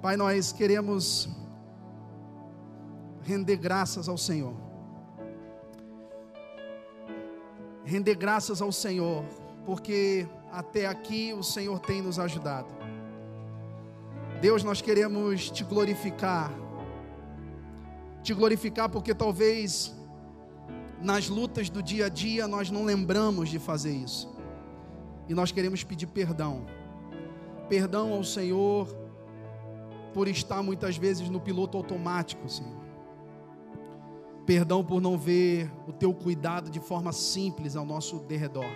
[0.00, 1.28] Pai, nós queremos
[3.22, 4.54] render graças ao Senhor.
[7.84, 9.24] Render graças ao Senhor,
[9.66, 12.68] porque até aqui o Senhor tem nos ajudado.
[14.40, 16.52] Deus, nós queremos te glorificar.
[18.22, 19.92] Te glorificar porque talvez
[21.02, 24.32] nas lutas do dia a dia nós não lembramos de fazer isso.
[25.28, 26.66] E nós queremos pedir perdão.
[27.68, 29.07] Perdão ao Senhor
[30.12, 32.78] por estar muitas vezes no piloto automático, Senhor.
[34.46, 38.70] Perdão por não ver o teu cuidado de forma simples ao nosso derredor.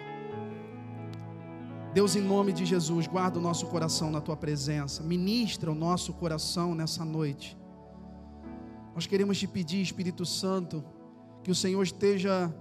[1.95, 6.12] Deus, em nome de Jesus, guarda o nosso coração na tua presença, ministra o nosso
[6.14, 7.56] coração nessa noite.
[8.94, 10.84] Nós queremos te pedir, Espírito Santo,
[11.42, 12.55] que o Senhor esteja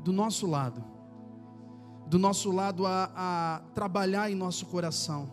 [0.00, 0.84] do nosso lado,
[2.06, 5.30] do nosso lado a, a trabalhar em nosso coração,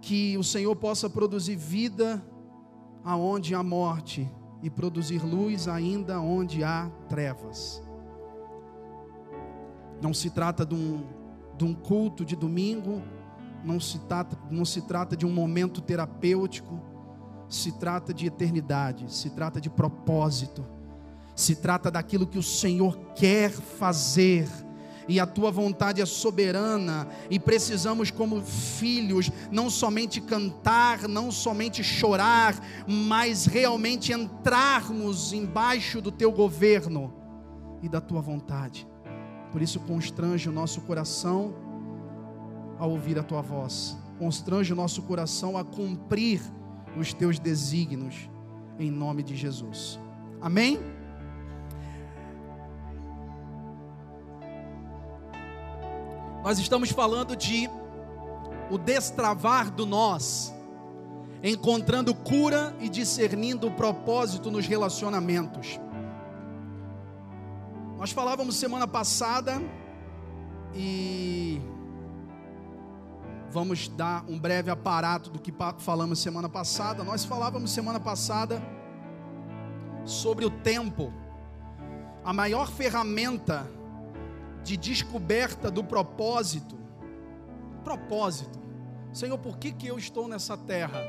[0.00, 2.22] que o Senhor possa produzir vida
[3.04, 4.30] aonde há morte
[4.62, 7.82] e produzir luz ainda onde há trevas.
[10.00, 11.18] Não se trata de um
[11.58, 13.02] de um culto de domingo,
[13.64, 16.80] não se, trata, não se trata de um momento terapêutico,
[17.48, 20.64] se trata de eternidade, se trata de propósito,
[21.34, 24.48] se trata daquilo que o Senhor quer fazer
[25.08, 31.82] e a tua vontade é soberana, e precisamos, como filhos, não somente cantar, não somente
[31.82, 32.54] chorar,
[32.86, 37.14] mas realmente entrarmos embaixo do teu governo
[37.82, 38.86] e da tua vontade.
[39.50, 41.54] Por isso, constrange o nosso coração
[42.78, 46.42] a ouvir a tua voz, constrange o nosso coração a cumprir
[46.98, 48.28] os teus desígnios,
[48.78, 49.98] em nome de Jesus.
[50.40, 50.97] Amém?
[56.42, 57.68] Nós estamos falando de
[58.70, 60.54] o destravar do nós,
[61.42, 65.80] encontrando cura e discernindo o propósito nos relacionamentos.
[67.96, 69.60] Nós falávamos semana passada
[70.74, 71.60] e
[73.50, 77.02] vamos dar um breve aparato do que falamos semana passada.
[77.02, 78.62] Nós falávamos semana passada
[80.04, 81.12] sobre o tempo,
[82.24, 83.68] a maior ferramenta
[84.62, 86.76] de descoberta do propósito.
[87.84, 88.58] Propósito.
[89.12, 91.00] Senhor, por que, que eu estou nessa terra?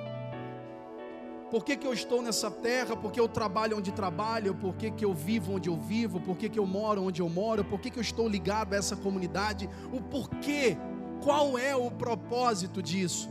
[1.49, 2.95] Por que, que eu estou nessa terra?
[2.95, 4.53] Por que eu trabalho onde trabalho?
[4.53, 6.21] Por que, que eu vivo onde eu vivo?
[6.21, 7.65] Por que, que eu moro onde eu moro?
[7.65, 9.67] Por que, que eu estou ligado a essa comunidade?
[9.91, 10.77] O porquê?
[11.23, 13.29] Qual é o propósito disso?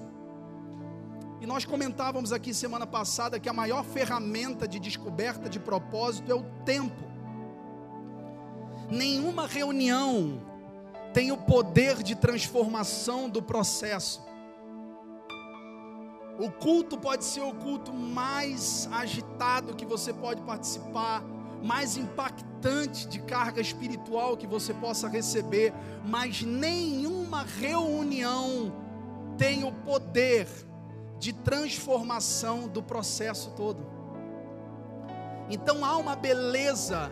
[1.41, 6.35] E nós comentávamos aqui semana passada que a maior ferramenta de descoberta de propósito é
[6.35, 7.08] o tempo.
[8.91, 10.41] Nenhuma reunião
[11.13, 14.27] tem o poder de transformação do processo.
[16.39, 21.23] O culto pode ser o culto mais agitado que você pode participar,
[21.63, 25.75] mais impactante de carga espiritual que você possa receber,
[26.07, 28.73] mas nenhuma reunião
[29.37, 30.47] tem o poder
[31.19, 33.85] de transformação do processo todo.
[35.51, 37.11] Então há uma beleza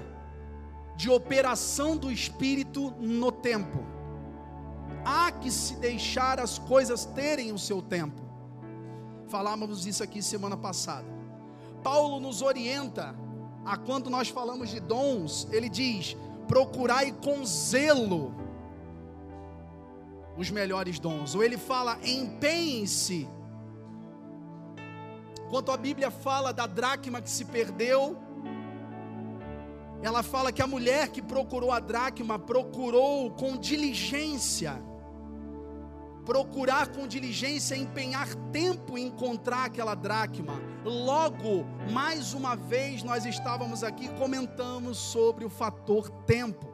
[0.96, 3.84] de operação do espírito no tempo.
[5.04, 8.22] Há que se deixar as coisas terem o seu tempo.
[9.28, 11.06] Falávamos isso aqui semana passada.
[11.82, 13.14] Paulo nos orienta
[13.64, 16.16] a quando nós falamos de dons, ele diz:
[16.48, 18.34] procurai com zelo
[20.36, 21.34] os melhores dons.
[21.34, 23.28] Ou ele fala: empenhem-se.
[25.50, 28.16] Quanto a Bíblia fala da dracma que se perdeu,
[30.02, 34.80] ela fala que a mulher que procurou a dracma procurou com diligência
[36.26, 40.60] procurar com diligência, empenhar tempo em encontrar aquela dracma.
[40.84, 46.66] Logo, mais uma vez, nós estávamos aqui comentamos sobre o fator tempo.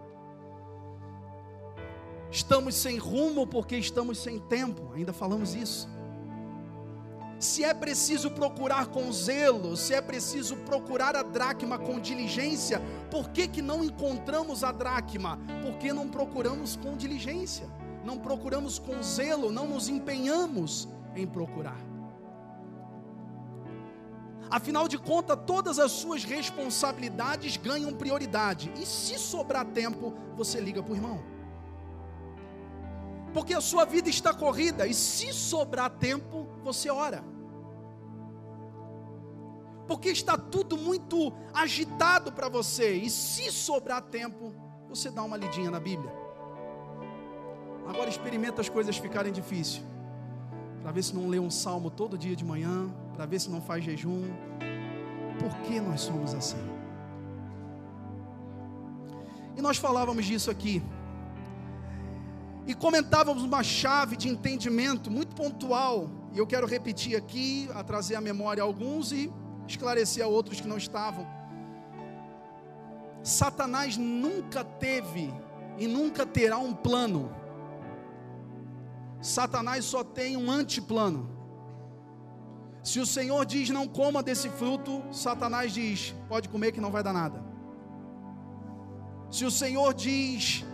[2.30, 5.86] Estamos sem rumo porque estamos sem tempo, ainda falamos isso.
[7.42, 12.80] Se é preciso procurar com zelo, se é preciso procurar a dracma com diligência,
[13.10, 15.38] por que, que não encontramos a dracma?
[15.62, 17.68] Porque não procuramos com diligência
[18.04, 21.78] não procuramos com zelo, não nos empenhamos em procurar.
[24.50, 28.70] Afinal de contas, todas as suas responsabilidades ganham prioridade.
[28.76, 31.31] E se sobrar tempo, você liga para o irmão.
[33.32, 34.86] Porque a sua vida está corrida.
[34.86, 37.24] E se sobrar tempo, você ora.
[39.86, 42.94] Porque está tudo muito agitado para você.
[42.94, 44.54] E se sobrar tempo,
[44.88, 46.12] você dá uma lidinha na Bíblia.
[47.86, 49.82] Agora experimenta as coisas ficarem difíceis.
[50.82, 53.60] Para ver se não lê um salmo todo dia de manhã, para ver se não
[53.60, 54.22] faz jejum.
[55.38, 56.56] Por que nós somos assim?
[59.56, 60.82] E nós falávamos disso aqui.
[62.66, 66.08] E comentávamos uma chave de entendimento muito pontual.
[66.32, 69.32] E eu quero repetir aqui, a trazer à memória alguns e
[69.66, 71.26] esclarecer a outros que não estavam.
[73.22, 75.32] Satanás nunca teve
[75.78, 77.34] e nunca terá um plano.
[79.20, 81.30] Satanás só tem um antiplano.
[82.82, 87.02] Se o Senhor diz não coma desse fruto, Satanás diz pode comer que não vai
[87.02, 87.42] dar nada.
[89.30, 90.64] Se o Senhor diz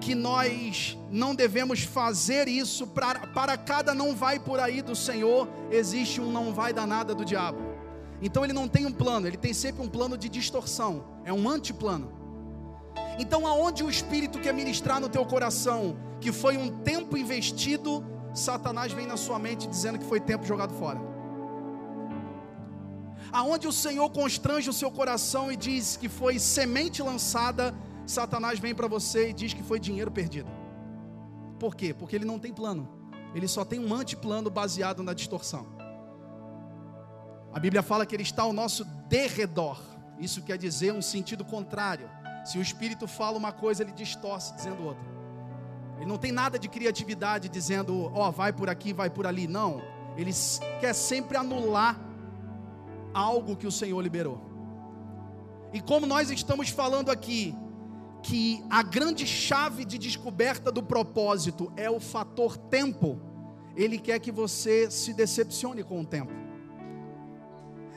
[0.00, 5.48] que nós não devemos fazer isso, para, para cada não vai por aí do Senhor,
[5.70, 7.58] existe um não vai dar nada do diabo.
[8.20, 11.48] Então ele não tem um plano, ele tem sempre um plano de distorção, é um
[11.48, 12.12] antiplano.
[13.18, 18.92] Então, aonde o Espírito quer ministrar no teu coração, que foi um tempo investido, Satanás
[18.92, 21.08] vem na sua mente dizendo que foi tempo jogado fora
[23.32, 27.74] aonde o Senhor constrange o seu coração e diz que foi semente lançada,
[28.08, 30.50] Satanás vem para você e diz que foi dinheiro perdido.
[31.58, 31.92] Por quê?
[31.92, 32.88] Porque ele não tem plano.
[33.34, 35.66] Ele só tem um antiplano baseado na distorção.
[37.52, 39.78] A Bíblia fala que ele está ao nosso derredor.
[40.18, 42.08] Isso quer dizer um sentido contrário.
[42.44, 45.04] Se o Espírito fala uma coisa, ele distorce dizendo outra.
[45.96, 49.46] Ele não tem nada de criatividade dizendo, ó, oh, vai por aqui, vai por ali.
[49.46, 49.82] Não.
[50.16, 50.32] Ele
[50.80, 52.00] quer sempre anular
[53.12, 54.40] algo que o Senhor liberou.
[55.72, 57.54] E como nós estamos falando aqui,
[58.28, 63.18] que a grande chave de descoberta do propósito é o fator tempo,
[63.74, 66.30] ele quer que você se decepcione com o tempo.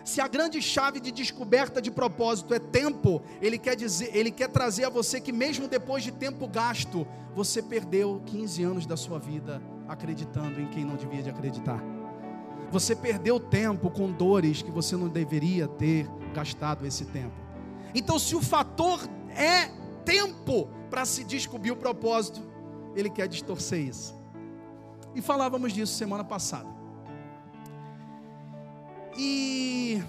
[0.06, 4.48] Se a grande chave de descoberta de propósito é tempo, ele quer dizer, ele quer
[4.48, 7.06] trazer a você que mesmo depois de tempo gasto,
[7.36, 11.84] você perdeu 15 anos da sua vida acreditando em quem não devia de acreditar.
[12.72, 17.36] Você perdeu tempo com dores que você não deveria ter gastado esse tempo.
[17.94, 19.06] Então, se o fator
[19.36, 22.42] é tempo para se descobrir o propósito,
[22.96, 24.16] ele quer distorcer isso.
[25.16, 26.70] E falávamos disso semana passada.
[29.18, 30.02] E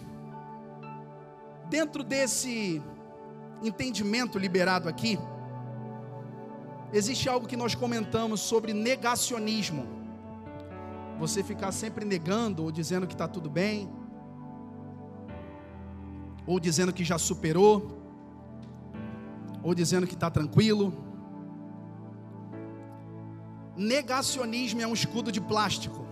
[1.69, 2.83] dentro desse
[3.63, 5.19] entendimento liberado aqui,
[6.93, 10.03] existe algo que nós comentamos sobre negacionismo
[11.19, 13.89] você ficar sempre negando ou dizendo que está tudo bem,
[16.45, 18.02] ou dizendo que já superou,
[19.63, 20.93] ou dizendo que está tranquilo.
[23.77, 26.07] Negacionismo é um escudo de plástico,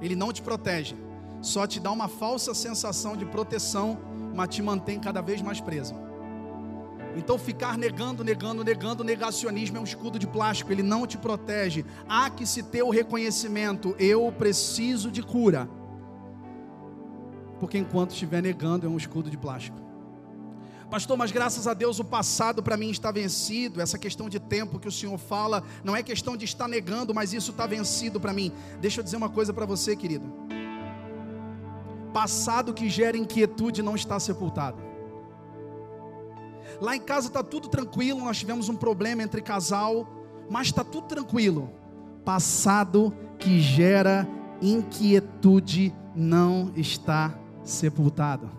[0.00, 0.96] ele não te protege,
[1.42, 3.98] só te dá uma falsa sensação de proteção,
[4.34, 5.94] mas te mantém cada vez mais preso.
[7.16, 11.82] Então, ficar negando, negando, negando, negacionismo é um escudo de plástico, ele não te protege.
[12.06, 15.68] Há que se ter o reconhecimento: eu preciso de cura.
[17.58, 19.85] Porque enquanto estiver negando, é um escudo de plástico.
[20.90, 23.80] Pastor, mas graças a Deus o passado para mim está vencido.
[23.80, 27.32] Essa questão de tempo que o Senhor fala, não é questão de estar negando, mas
[27.32, 28.52] isso está vencido para mim.
[28.80, 30.32] Deixa eu dizer uma coisa para você, querido.
[32.12, 34.80] Passado que gera inquietude não está sepultado.
[36.80, 40.08] Lá em casa está tudo tranquilo, nós tivemos um problema entre casal,
[40.48, 41.70] mas está tudo tranquilo.
[42.24, 44.26] Passado que gera
[44.62, 47.34] inquietude não está
[47.64, 48.55] sepultado.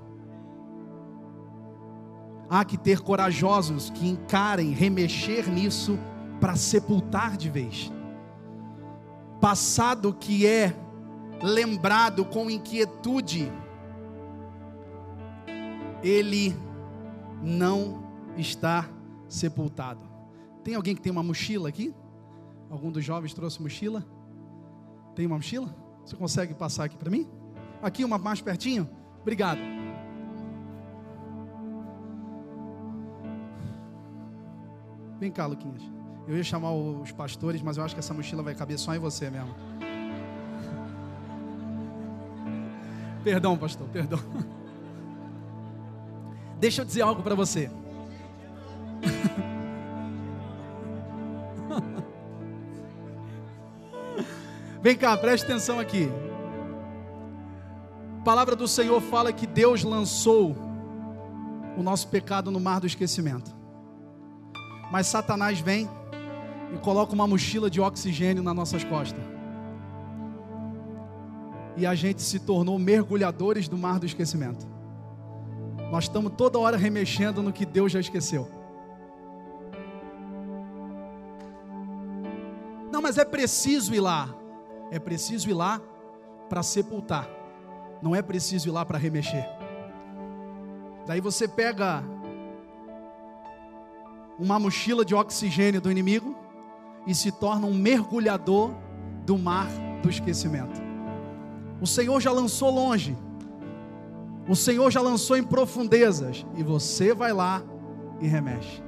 [2.50, 6.00] Há que ter corajosos que encarem remexer nisso
[6.40, 7.92] para sepultar de vez.
[9.42, 10.76] Passado que é
[11.42, 13.52] lembrado com inquietude,
[16.02, 16.56] ele
[17.44, 18.04] não
[18.38, 18.88] está
[19.28, 20.02] sepultado.
[20.64, 21.94] Tem alguém que tem uma mochila aqui?
[22.70, 24.06] Algum dos jovens trouxe mochila?
[25.16, 25.74] Tem uma mochila?
[26.06, 27.28] Você consegue passar aqui para mim?
[27.82, 28.90] Aqui uma mais pertinho?
[29.22, 29.77] Obrigado.
[35.20, 35.84] Vem cá, Luquinhas.
[36.28, 39.00] Eu ia chamar os pastores, mas eu acho que essa mochila vai caber só em
[39.00, 39.54] você mesmo.
[43.24, 44.20] Perdão, pastor, perdão.
[46.60, 47.70] Deixa eu dizer algo para você.
[54.82, 56.10] Vem cá, preste atenção aqui.
[58.20, 60.56] A palavra do Senhor fala que Deus lançou
[61.78, 63.57] o nosso pecado no mar do esquecimento.
[64.92, 65.90] Mas Satanás vem
[66.74, 69.24] e coloca uma mochila de oxigênio nas nossas costas.
[71.76, 74.68] E a gente se tornou mergulhadores do mar do esquecimento.
[75.92, 78.50] Nós estamos toda hora remexendo no que Deus já esqueceu.
[82.92, 84.34] Não, mas é preciso ir lá.
[84.90, 85.82] É preciso ir lá
[86.50, 87.30] para sepultar.
[88.02, 89.48] Não é preciso ir lá para remexer.
[91.06, 92.04] Daí você pega
[94.40, 96.36] uma mochila de oxigênio do inimigo
[97.06, 98.72] e se torna um mergulhador
[99.26, 99.68] do mar
[100.02, 100.82] do esquecimento.
[101.82, 103.16] O Senhor já lançou longe,
[104.48, 107.62] o Senhor já lançou em profundezas, e você vai lá
[108.22, 108.82] e remexe.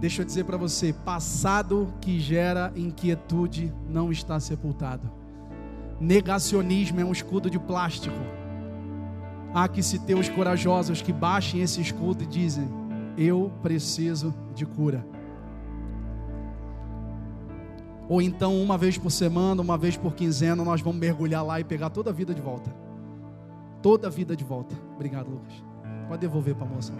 [0.00, 5.10] Deixa eu dizer para você: passado que gera inquietude não está sepultado.
[6.00, 8.16] Negacionismo é um escudo de plástico.
[9.52, 12.66] Há que se ter os corajosos que baixem esse escudo e dizem:
[13.16, 15.04] Eu preciso de cura.
[18.08, 21.64] Ou então, uma vez por semana, uma vez por quinzena, nós vamos mergulhar lá e
[21.64, 22.74] pegar toda a vida de volta.
[23.80, 24.74] Toda a vida de volta.
[24.96, 25.52] Obrigado, Lucas.
[26.08, 26.92] Pode devolver para a moça.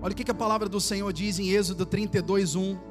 [0.00, 2.87] Olha o que, a palavra do Senhor diz em Êxodo 32, 1.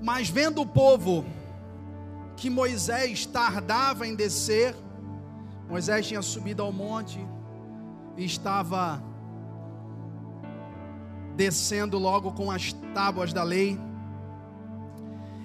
[0.00, 1.24] Mas vendo o povo
[2.36, 4.74] que Moisés tardava em descer,
[5.68, 7.24] Moisés tinha subido ao monte
[8.16, 9.02] e estava
[11.36, 13.78] descendo logo com as tábuas da lei.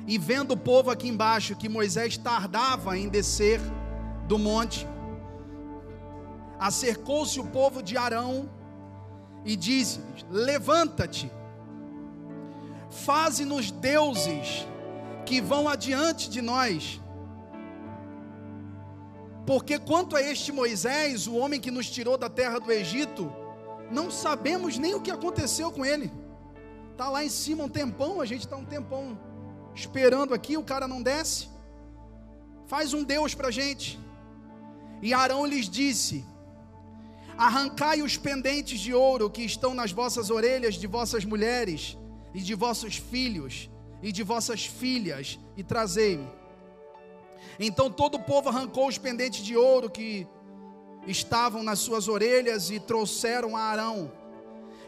[0.07, 3.59] E vendo o povo aqui embaixo que Moisés tardava em descer
[4.27, 4.87] do monte,
[6.59, 8.49] acercou-se o povo de Arão
[9.43, 11.31] e disse: Levanta-te
[13.03, 14.65] Faze-nos deuses
[15.25, 17.01] que vão adiante de nós.
[19.45, 23.31] Porque quanto a este Moisés, o homem que nos tirou da terra do Egito,
[23.91, 26.11] não sabemos nem o que aconteceu com ele.
[26.91, 29.19] Está lá em cima um tempão, a gente está um tempão
[29.75, 31.49] esperando aqui, o cara não desce.
[32.65, 33.99] Faz um Deus para a gente.
[35.01, 36.25] E Arão lhes disse:
[37.37, 41.97] Arrancai os pendentes de ouro que estão nas vossas orelhas de vossas mulheres
[42.35, 43.69] e de vossos filhos
[44.03, 46.27] e de vossas filhas, e trazei-me.
[47.59, 50.27] Então todo o povo arrancou os pendentes de ouro que
[51.07, 54.11] estavam nas suas orelhas e trouxeram a Arão.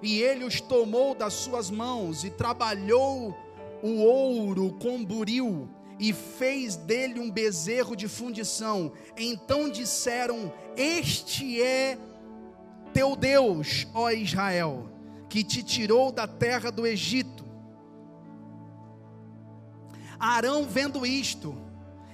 [0.03, 3.35] E ele os tomou das suas mãos e trabalhou
[3.81, 5.67] o ouro com buril
[5.99, 8.91] e fez dele um bezerro de fundição.
[9.17, 11.97] Então disseram: Este é
[12.93, 14.89] teu Deus, ó Israel,
[15.29, 17.37] que te tirou da terra do Egito
[20.19, 21.55] Arão, vendo isto,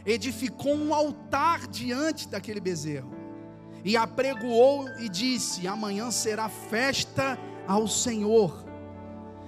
[0.05, 3.11] edificou um altar diante daquele bezerro
[3.83, 8.63] e apregoou e disse: Amanhã será festa ao Senhor.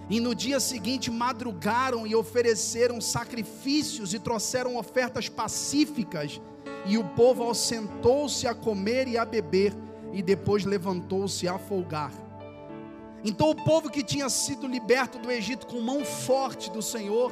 [0.09, 6.39] E no dia seguinte madrugaram e ofereceram sacrifícios e trouxeram ofertas pacíficas.
[6.85, 9.73] E o povo assentou-se a comer e a beber,
[10.13, 12.24] e depois levantou-se a folgar.
[13.25, 17.31] Então o povo que tinha sido liberto do Egito com mão forte do Senhor,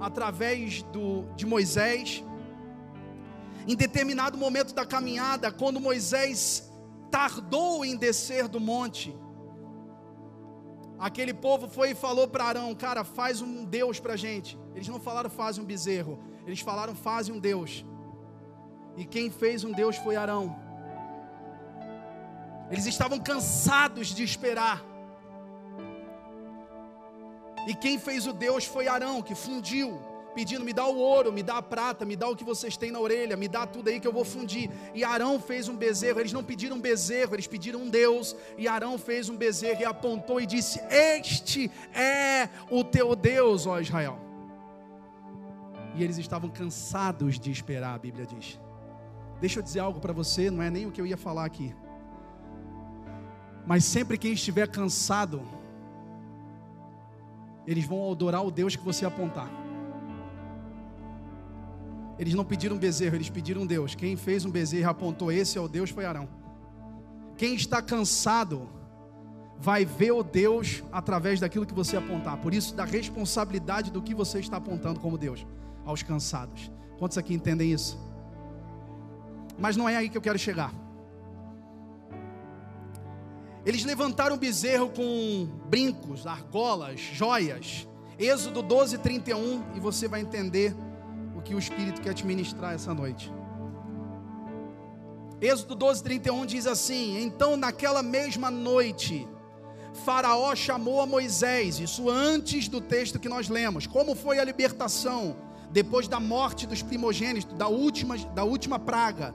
[0.00, 2.24] através do, de Moisés.
[3.68, 6.72] Em determinado momento da caminhada, quando Moisés
[7.10, 9.14] tardou em descer do monte,
[10.98, 14.58] aquele povo foi e falou para Arão: Cara, faz um Deus para a gente.
[14.74, 17.84] Eles não falaram, faz um bezerro, eles falaram, faz um Deus.
[18.96, 20.58] E quem fez um Deus foi Arão.
[22.70, 24.89] Eles estavam cansados de esperar.
[27.66, 30.00] E quem fez o Deus foi Arão, que fundiu,
[30.34, 32.90] pedindo: me dá o ouro, me dá a prata, me dá o que vocês têm
[32.90, 34.70] na orelha, me dá tudo aí que eu vou fundir.
[34.94, 38.34] E Arão fez um bezerro, eles não pediram um bezerro, eles pediram um Deus.
[38.56, 43.78] E Arão fez um bezerro e apontou e disse: Este é o teu Deus, ó
[43.80, 44.18] Israel.
[45.94, 48.58] E eles estavam cansados de esperar, a Bíblia diz.
[49.40, 51.74] Deixa eu dizer algo para você, não é nem o que eu ia falar aqui.
[53.66, 55.42] Mas sempre quem estiver cansado,
[57.70, 59.48] eles vão adorar o Deus que você apontar.
[62.18, 63.94] Eles não pediram um bezerro, eles pediram um Deus.
[63.94, 66.28] Quem fez um bezerro e apontou esse é o Deus foi Arão.
[67.36, 68.68] Quem está cansado
[69.56, 72.38] vai ver o Deus através daquilo que você apontar.
[72.38, 75.46] Por isso, da responsabilidade do que você está apontando como Deus
[75.84, 76.72] aos cansados.
[76.98, 77.96] Quantos aqui entendem isso?
[79.56, 80.74] Mas não é aí que eu quero chegar.
[83.64, 87.86] Eles levantaram o bezerro com brincos, argolas, joias.
[88.18, 90.74] Êxodo 12, 31, e você vai entender
[91.36, 93.32] o que o Espírito quer te ministrar essa noite.
[95.40, 99.26] Êxodo 12, 31 diz assim: Então naquela mesma noite
[100.04, 103.86] Faraó chamou a Moisés, isso antes do texto que nós lemos.
[103.86, 105.36] Como foi a libertação
[105.70, 109.34] depois da morte dos primogênitos, da última, da última praga?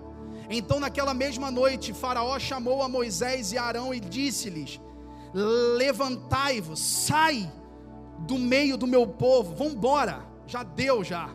[0.50, 4.80] Então, naquela mesma noite, Faraó chamou a Moisés e Arão e disse-lhes:
[5.34, 7.52] Levantai-vos, sai
[8.20, 11.30] do meio do meu povo, vamos embora, já deu já.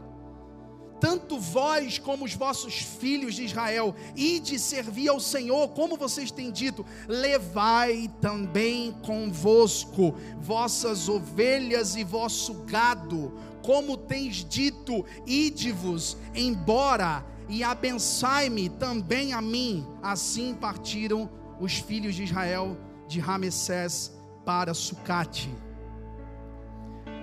[1.00, 6.52] Tanto vós como os vossos filhos de Israel, ide servir ao Senhor, como vocês têm
[6.52, 17.64] dito, levai também convosco vossas ovelhas e vosso gado, como tens dito, ide-vos embora e
[17.64, 19.84] abençai-me também a mim.
[20.00, 21.28] Assim partiram
[21.58, 22.78] os filhos de Israel
[23.08, 25.52] de Ramessés para Sucate.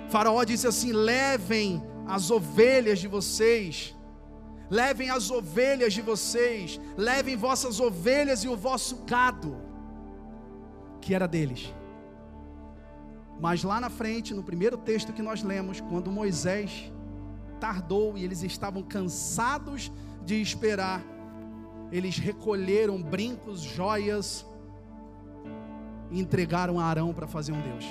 [0.09, 3.95] Faraó disse assim: levem as ovelhas de vocês,
[4.69, 9.55] levem as ovelhas de vocês, levem vossas ovelhas e o vosso gado,
[11.01, 11.73] que era deles.
[13.39, 16.91] Mas lá na frente, no primeiro texto que nós lemos, quando Moisés
[17.59, 19.91] tardou e eles estavam cansados
[20.27, 21.01] de esperar,
[21.89, 24.45] eles recolheram brincos, joias
[26.11, 27.85] e entregaram a Arão para fazer um Deus.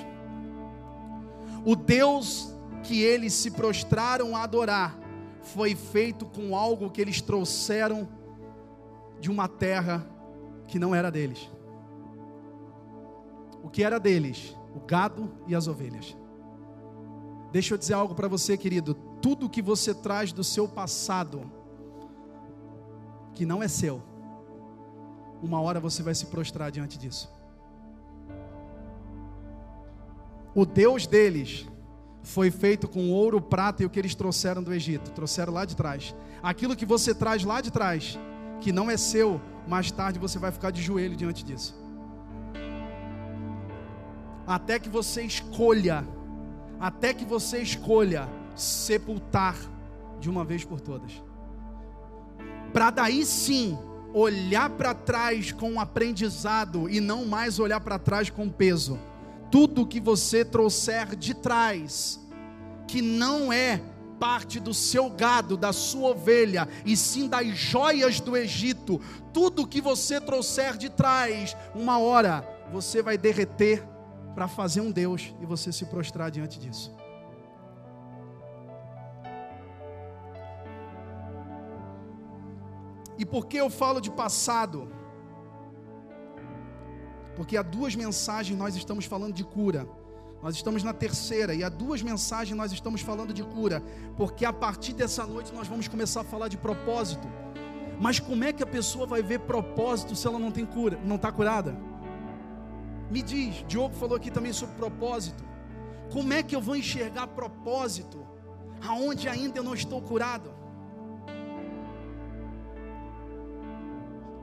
[1.65, 2.53] O Deus
[2.83, 4.99] que eles se prostraram a adorar
[5.41, 8.07] foi feito com algo que eles trouxeram
[9.19, 10.07] de uma terra
[10.67, 11.49] que não era deles.
[13.63, 14.55] O que era deles?
[14.75, 16.15] O gado e as ovelhas.
[17.51, 18.93] Deixa eu dizer algo para você, querido.
[19.21, 21.56] Tudo que você traz do seu passado,
[23.37, 24.01] que não é seu,
[25.43, 27.31] uma hora você vai se prostrar diante disso.
[30.55, 31.67] O Deus deles
[32.23, 35.75] foi feito com ouro, prata e o que eles trouxeram do Egito, trouxeram lá de
[35.75, 36.15] trás.
[36.41, 38.17] Aquilo que você traz lá de trás,
[38.59, 41.79] que não é seu, mais tarde você vai ficar de joelho diante disso.
[44.47, 46.03] Até que você escolha,
[46.79, 49.55] até que você escolha sepultar
[50.19, 51.26] de uma vez por todas.
[52.77, 53.75] Para daí sim
[54.13, 58.99] olhar para trás com um aprendizado e não mais olhar para trás com peso
[59.49, 62.19] tudo que você trouxer de trás,
[62.87, 63.81] que não é
[64.19, 69.01] parte do seu gado, da sua ovelha, e sim das joias do Egito,
[69.33, 73.83] tudo que você trouxer de trás, uma hora você vai derreter
[74.35, 76.95] para fazer um Deus e você se prostrar diante disso.
[83.17, 84.87] E por que eu falo de passado?
[87.37, 89.87] porque há duas mensagens nós estamos falando de cura.
[90.41, 93.83] Nós estamos na terceira e há duas mensagens nós estamos falando de cura,
[94.17, 97.27] porque a partir dessa noite nós vamos começar a falar de propósito.
[98.01, 101.15] Mas como é que a pessoa vai ver propósito se ela não tem cura, não
[101.15, 101.77] está curada?
[103.11, 105.43] Me diz, Diogo falou aqui também sobre propósito.
[106.11, 108.25] Como é que eu vou enxergar propósito
[108.81, 110.56] aonde ainda eu não estou curado?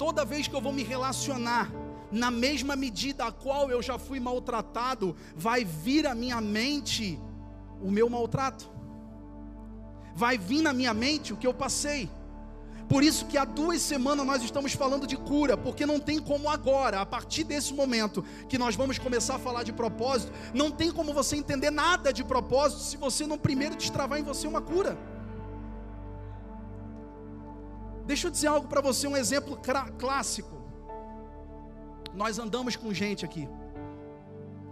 [0.05, 1.73] Toda vez que eu vou me relacionar
[2.13, 7.19] na mesma medida a qual eu já fui maltratado, vai vir à minha mente
[7.81, 8.71] o meu maltrato.
[10.15, 12.11] Vai vir na minha mente o que eu passei.
[12.87, 16.51] Por isso que há duas semanas nós estamos falando de cura, porque não tem como
[16.51, 20.93] agora, a partir desse momento que nós vamos começar a falar de propósito, não tem
[20.93, 24.99] como você entender nada de propósito se você não primeiro destravar em você uma cura.
[28.07, 29.59] Deixa eu dizer algo para você, um exemplo
[29.99, 30.63] clássico.
[32.15, 33.49] Nós andamos com gente aqui.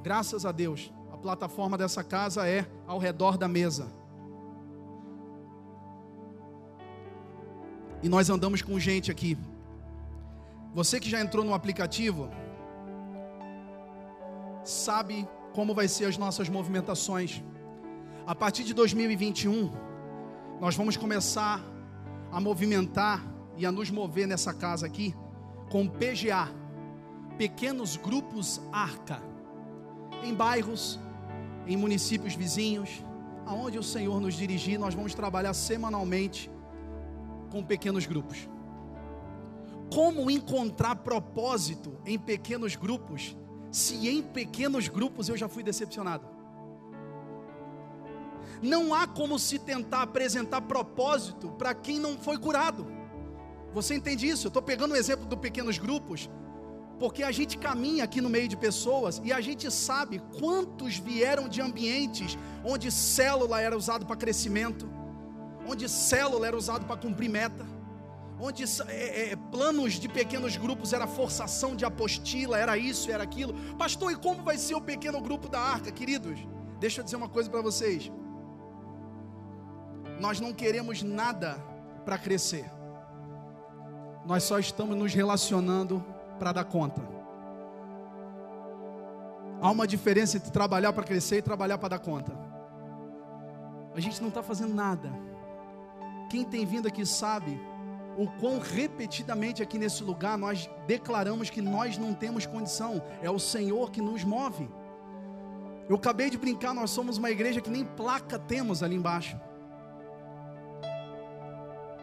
[0.03, 3.91] Graças a Deus, a plataforma dessa casa é ao redor da mesa.
[8.03, 9.39] E nós andamos com gente aqui.
[10.75, 12.29] Você que já entrou no aplicativo,
[14.65, 17.43] sabe como vai ser as nossas movimentações.
[18.27, 19.71] A partir de 2021,
[20.61, 21.72] nós vamos começar
[22.33, 23.25] a movimentar
[23.57, 25.15] e a nos mover nessa casa aqui
[25.71, 26.63] com PGA
[27.37, 29.23] pequenos grupos arca,
[30.23, 30.99] em bairros,
[31.67, 33.03] em municípios vizinhos,
[33.45, 36.51] aonde o Senhor nos dirigir, nós vamos trabalhar semanalmente
[37.51, 38.49] com pequenos grupos.
[39.93, 43.37] Como encontrar propósito em pequenos grupos,
[43.71, 46.32] se em pequenos grupos eu já fui decepcionado?
[48.63, 52.87] Não há como se tentar apresentar propósito para quem não foi curado.
[53.75, 54.47] Você entende isso?
[54.47, 56.31] Eu estou pegando o exemplo dos pequenos grupos,
[56.99, 61.49] porque a gente caminha aqui no meio de pessoas e a gente sabe quantos vieram
[61.49, 64.89] de ambientes onde célula era usado para crescimento,
[65.67, 67.67] onde célula era usado para cumprir meta,
[68.39, 73.55] onde é, é, planos de pequenos grupos era forçação de apostila, era isso, era aquilo.
[73.77, 76.39] Pastor, e como vai ser o pequeno grupo da arca, queridos?
[76.79, 78.11] Deixa eu dizer uma coisa para vocês.
[80.23, 81.57] Nós não queremos nada
[82.05, 82.65] para crescer.
[84.25, 86.01] Nós só estamos nos relacionando
[86.39, 87.03] para dar conta.
[89.61, 92.33] Há uma diferença entre trabalhar para crescer e trabalhar para dar conta.
[93.97, 95.13] A gente não está fazendo nada.
[96.31, 97.61] Quem tem vindo aqui sabe
[98.17, 103.41] o quão repetidamente aqui nesse lugar nós declaramos que nós não temos condição, é o
[103.41, 104.71] Senhor que nos move.
[105.89, 109.37] Eu acabei de brincar, nós somos uma igreja que nem placa temos ali embaixo.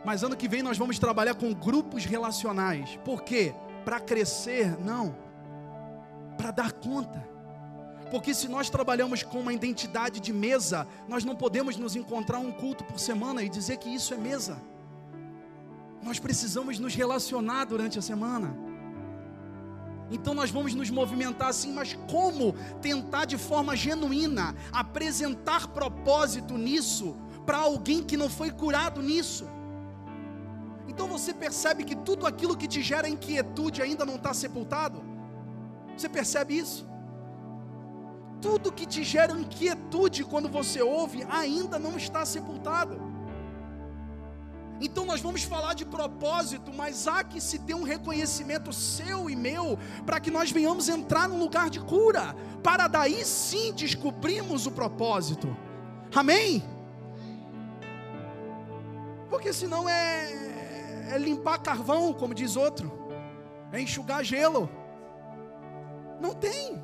[0.04, 2.98] Mas ano que vem nós vamos trabalhar com grupos relacionais.
[3.04, 3.54] Por quê?
[3.84, 4.80] Para crescer?
[4.80, 5.16] Não.
[6.38, 7.28] Para dar conta.
[8.10, 12.52] Porque se nós trabalhamos com uma identidade de mesa, nós não podemos nos encontrar um
[12.52, 14.58] culto por semana e dizer que isso é mesa.
[16.02, 18.56] Nós precisamos nos relacionar durante a semana.
[20.12, 27.16] Então nós vamos nos movimentar assim, mas como tentar de forma genuína apresentar propósito nisso
[27.46, 29.46] para alguém que não foi curado nisso?
[30.90, 35.04] Então você percebe que tudo aquilo que te gera inquietude ainda não está sepultado?
[35.96, 36.90] Você percebe isso?
[38.42, 43.00] Tudo que te gera inquietude quando você ouve ainda não está sepultado.
[44.82, 49.36] Então nós vamos falar de propósito, mas há que se ter um reconhecimento seu e
[49.36, 54.72] meu, para que nós venhamos entrar num lugar de cura, para daí sim descobrirmos o
[54.72, 55.56] propósito.
[56.16, 56.64] Amém?
[59.30, 60.49] Porque senão é,
[61.10, 62.92] é limpar carvão, como diz outro,
[63.72, 64.70] é enxugar gelo.
[66.20, 66.82] Não tem.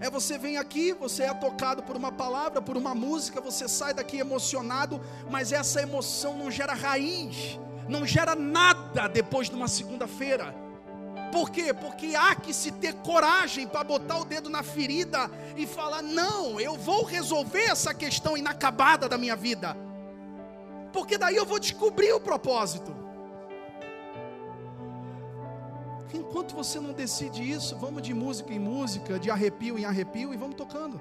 [0.00, 3.92] É você vem aqui, você é tocado por uma palavra, por uma música, você sai
[3.92, 10.54] daqui emocionado, mas essa emoção não gera raiz, não gera nada depois de uma segunda-feira.
[11.32, 11.74] Por quê?
[11.74, 16.60] Porque há que se ter coragem para botar o dedo na ferida e falar: não,
[16.60, 19.76] eu vou resolver essa questão inacabada da minha vida,
[20.92, 22.94] porque daí eu vou descobrir o propósito.
[26.12, 30.36] Enquanto você não decide isso, vamos de música em música, de arrepio em arrepio e
[30.36, 31.00] vamos tocando.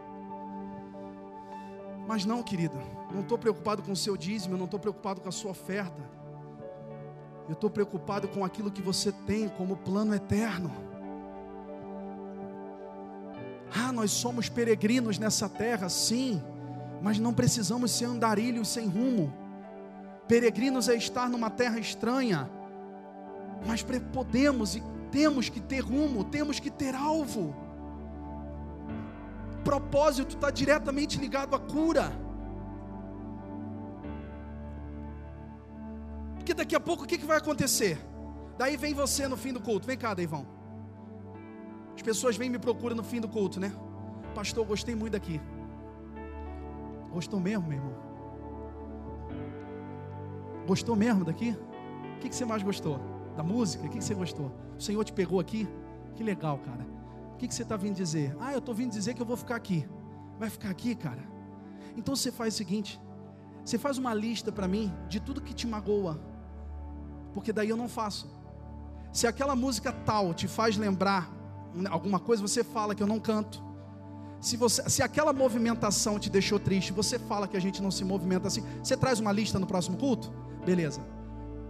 [2.07, 2.77] Mas não, querida,
[3.13, 6.01] não estou preocupado com o seu dízimo, eu não estou preocupado com a sua oferta.
[7.47, 10.71] Eu estou preocupado com aquilo que você tem como plano eterno.
[13.73, 16.41] Ah, nós somos peregrinos nessa terra, sim,
[17.01, 19.46] mas não precisamos ser andarilhos sem rumo.
[20.27, 22.49] Peregrinos é estar numa terra estranha,
[23.65, 27.55] mas podemos e temos que ter rumo, temos que ter alvo.
[29.63, 32.11] Propósito está diretamente ligado à cura.
[36.35, 37.97] Porque daqui a pouco o que, que vai acontecer?
[38.57, 39.85] Daí vem você no fim do culto.
[39.85, 40.47] Vem cá, Deivão.
[41.95, 43.71] As pessoas vêm e me procuram no fim do culto, né?
[44.33, 45.41] Pastor, gostei muito daqui.
[47.11, 48.06] Gostou mesmo, meu irmão?
[50.67, 51.57] Gostou mesmo daqui?
[52.17, 52.99] O que, que você mais gostou?
[53.35, 53.85] Da música?
[53.85, 54.51] O que, que você gostou?
[54.77, 55.67] O Senhor te pegou aqui?
[56.15, 56.85] Que legal, cara.
[57.33, 58.35] O que, que você está vindo dizer?
[58.39, 59.87] Ah, eu estou vindo dizer que eu vou ficar aqui.
[60.37, 61.23] Vai ficar aqui, cara?
[61.95, 62.99] Então você faz o seguinte:
[63.63, 66.19] você faz uma lista para mim de tudo que te magoa,
[67.33, 68.29] porque daí eu não faço.
[69.13, 71.31] Se aquela música tal te faz lembrar
[71.89, 73.63] alguma coisa, você fala que eu não canto.
[74.39, 78.03] Se, você, se aquela movimentação te deixou triste, você fala que a gente não se
[78.03, 78.63] movimenta assim.
[78.83, 80.31] Você traz uma lista no próximo culto?
[80.67, 80.99] Beleza.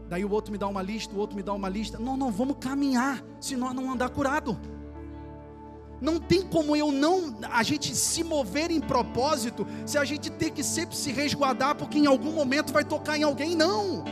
[0.09, 1.99] Daí o outro me dá uma lista, o outro me dá uma lista.
[1.99, 4.57] Não, não, vamos caminhar, senão não andar curado.
[6.01, 10.49] Não tem como eu não a gente se mover em propósito se a gente ter
[10.49, 14.03] que sempre se resguardar porque em algum momento vai tocar em alguém, não.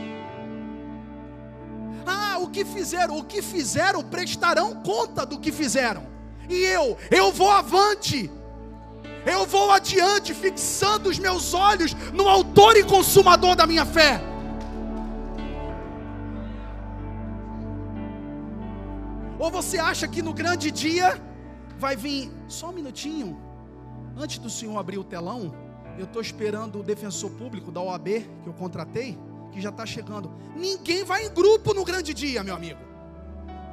[2.06, 3.18] Ah, o que fizeram?
[3.18, 6.06] O que fizeram prestarão conta do que fizeram.
[6.48, 8.30] E eu, eu vou avante.
[9.24, 14.35] Eu vou adiante, fixando os meus olhos no autor e consumador da minha fé.
[19.38, 21.20] Ou você acha que no grande dia
[21.78, 23.38] vai vir só um minutinho
[24.16, 25.54] antes do senhor abrir o telão?
[25.98, 28.06] Eu estou esperando o defensor público da OAB
[28.42, 29.18] que eu contratei,
[29.52, 30.30] que já está chegando.
[30.54, 32.80] Ninguém vai em grupo no grande dia, meu amigo.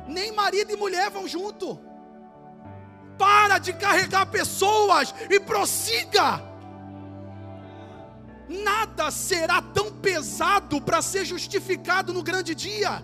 [0.08, 1.80] Nem marido e mulher vão junto.
[3.18, 6.42] Para de carregar pessoas e prossiga.
[8.50, 13.02] Nada será tão pesado para ser justificado no grande dia.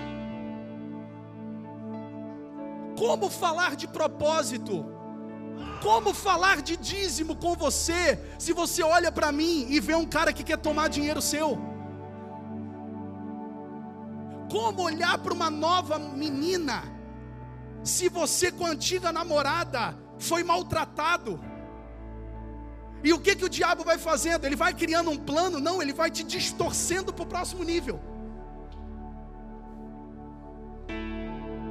[3.00, 4.86] Como falar de propósito?
[5.82, 10.34] Como falar de dízimo com você, se você olha para mim e vê um cara
[10.34, 11.58] que quer tomar dinheiro seu?
[14.52, 16.84] Como olhar para uma nova menina
[17.84, 21.40] se você com a antiga namorada foi maltratado?
[23.02, 24.44] E o que, que o diabo vai fazendo?
[24.46, 25.58] Ele vai criando um plano?
[25.62, 28.09] Não, ele vai te distorcendo para o próximo nível.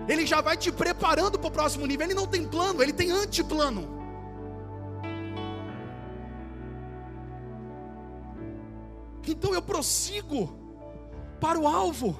[0.08, 2.06] Ele já vai te preparando para o próximo nível.
[2.06, 3.96] Ele não tem plano, ele tem antiplano.
[9.26, 10.58] Então eu prossigo
[11.38, 12.18] para o alvo.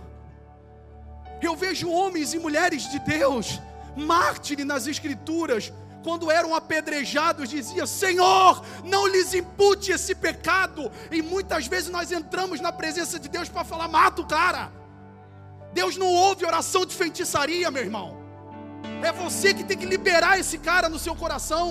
[1.41, 3.61] Eu vejo homens e mulheres de Deus,
[3.97, 5.73] mártires nas Escrituras,
[6.03, 10.91] quando eram apedrejados, dizia: Senhor, não lhes impute esse pecado.
[11.11, 14.78] E muitas vezes nós entramos na presença de Deus para falar: mata o cara.
[15.79, 18.09] Deus não ouve oração de feitiçaria, meu irmão.
[19.09, 21.67] É você que tem que liberar esse cara no seu coração.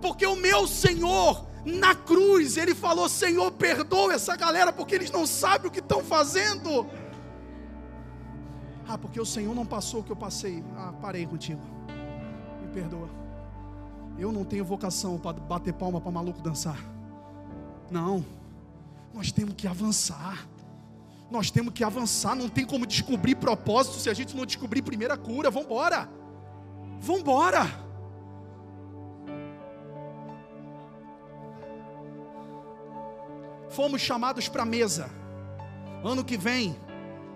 [0.00, 5.26] Porque o meu Senhor, na cruz, ele falou: Senhor, perdoa essa galera, porque eles não
[5.26, 6.86] sabem o que estão fazendo.
[8.88, 10.64] Ah, porque o Senhor não passou o que eu passei.
[10.76, 11.72] Ah, parei contigo
[12.72, 13.08] perdoa.
[14.18, 16.78] Eu não tenho vocação para bater palma para maluco dançar.
[17.90, 18.24] Não.
[19.14, 20.48] Nós temos que avançar.
[21.32, 22.36] Nós temos que avançar.
[22.36, 25.50] Não tem como descobrir propósito se a gente não descobrir primeira cura.
[25.50, 26.08] Vamos embora.
[27.00, 27.66] Vamos embora.
[33.70, 35.08] Fomos chamados para a mesa.
[36.04, 36.76] Ano que vem,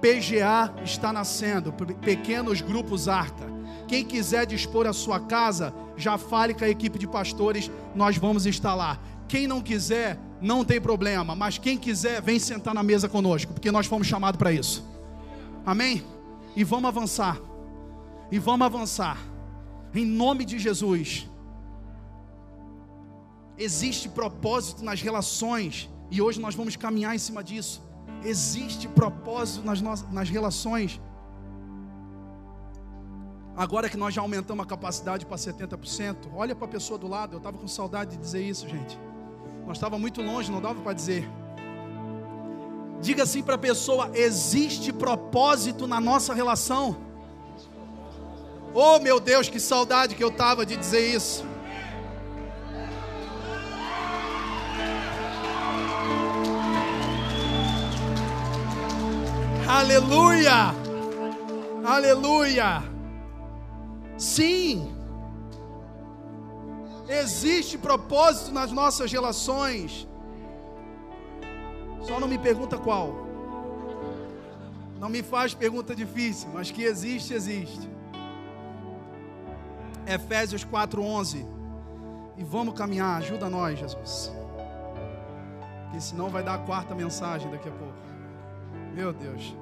[0.02, 3.46] PGA está nascendo, pequenos grupos arca.
[3.88, 8.44] Quem quiser dispor a sua casa, já fale com a equipe de pastores, nós vamos
[8.62, 9.00] lá.
[9.26, 13.70] Quem não quiser, não tem problema, mas quem quiser, vem sentar na mesa conosco, porque
[13.70, 14.84] nós fomos chamados para isso.
[15.64, 16.04] Amém?
[16.54, 17.38] E vamos avançar.
[18.30, 19.18] E vamos avançar.
[19.94, 21.28] Em nome de Jesus.
[23.58, 27.82] Existe propósito nas relações, e hoje nós vamos caminhar em cima disso.
[28.22, 31.00] Existe propósito nas, nas relações.
[33.56, 37.32] Agora que nós já aumentamos a capacidade para 70%, olha para a pessoa do lado.
[37.34, 38.98] Eu estava com saudade de dizer isso, gente.
[39.66, 41.28] Nós estava muito longe, não dava para dizer.
[43.00, 46.96] Diga assim para a pessoa: existe propósito na nossa relação.
[48.72, 51.44] Oh meu Deus, que saudade que eu estava de dizer isso.
[59.68, 60.74] Aleluia!
[61.84, 62.82] Aleluia!
[64.16, 64.95] Sim,
[67.08, 70.06] existe propósito nas nossas relações.
[72.02, 73.26] Só não me pergunta qual.
[74.98, 77.88] Não me faz pergunta difícil, mas que existe, existe.
[80.06, 81.44] Efésios 4:11.
[82.36, 84.32] E vamos caminhar, ajuda nós, Jesus.
[85.84, 87.94] Porque senão vai dar a quarta mensagem daqui a pouco.
[88.94, 89.54] Meu Deus.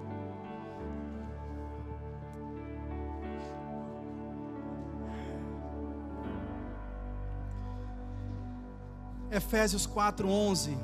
[9.35, 10.79] Efésios 4:11.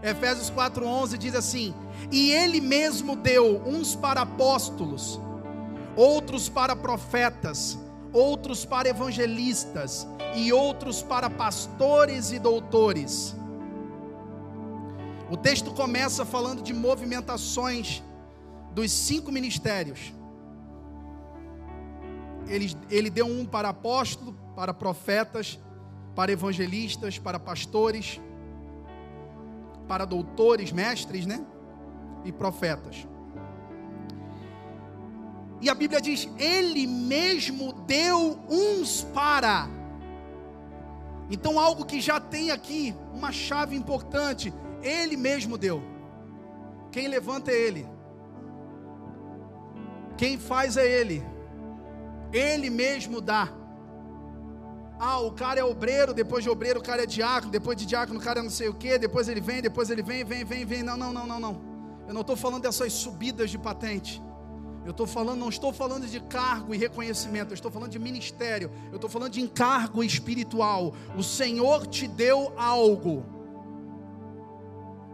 [0.00, 1.74] Efésios 4:11 diz assim:
[2.12, 5.20] "E ele mesmo deu uns para apóstolos,
[6.00, 7.78] outros para profetas,
[8.10, 13.36] outros para evangelistas e outros para pastores e doutores.
[15.30, 18.02] O texto começa falando de movimentações
[18.72, 20.10] dos cinco ministérios.
[22.48, 25.58] Ele, ele deu um para apóstolo, para profetas,
[26.16, 28.18] para evangelistas, para pastores,
[29.86, 31.44] para doutores, mestres, né?
[32.24, 33.06] E profetas.
[35.60, 39.68] E a Bíblia diz: Ele mesmo deu uns para.
[41.30, 45.82] Então, algo que já tem aqui, uma chave importante: Ele mesmo deu.
[46.90, 47.86] Quem levanta é Ele.
[50.16, 51.22] Quem faz é Ele.
[52.32, 53.48] Ele mesmo dá.
[54.98, 58.18] Ah, o cara é obreiro, depois de obreiro o cara é diácono, depois de diácono
[58.20, 60.66] o cara é não sei o que, depois ele vem, depois ele vem, vem, vem,
[60.66, 60.82] vem.
[60.82, 61.62] Não, não, não, não, não.
[62.06, 64.22] Eu não estou falando dessas subidas de patente.
[64.84, 68.70] Eu estou falando, não estou falando de cargo e reconhecimento, eu estou falando de ministério,
[68.90, 70.94] eu estou falando de encargo espiritual.
[71.16, 73.24] O Senhor te deu algo.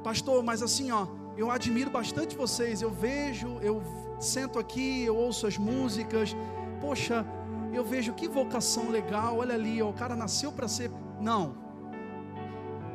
[0.04, 2.80] Pastor, mas assim, ó, eu admiro bastante vocês.
[2.80, 3.82] Eu vejo, eu
[4.20, 6.36] sento aqui, eu ouço as músicas.
[6.80, 7.26] Poxa,
[7.72, 9.38] eu vejo que vocação legal.
[9.38, 10.92] Olha ali, ó, o cara nasceu para ser.
[11.20, 11.56] Não.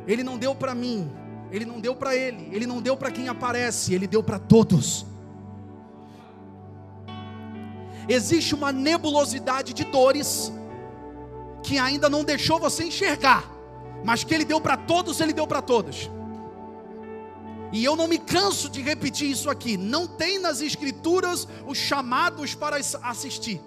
[0.07, 1.11] Ele não deu para mim,
[1.51, 5.05] ele não deu para ele, ele não deu para quem aparece, ele deu para todos.
[8.07, 10.51] Existe uma nebulosidade de dores
[11.63, 13.49] que ainda não deixou você enxergar,
[14.03, 16.09] mas que ele deu para todos, ele deu para todos.
[17.71, 19.77] E eu não me canso de repetir isso aqui.
[19.77, 23.61] Não tem nas escrituras os chamados para assistir.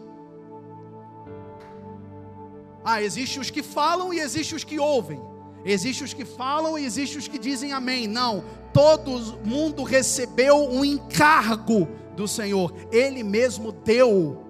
[2.84, 5.20] Ah, existe os que falam e existe os que ouvem.
[5.64, 8.06] Existe os que falam e existe os que dizem amém.
[8.06, 8.44] Não,
[8.74, 12.72] todo mundo recebeu um encargo do Senhor.
[12.90, 14.44] Ele mesmo deu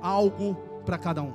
[0.00, 0.54] algo
[0.84, 1.32] para cada um.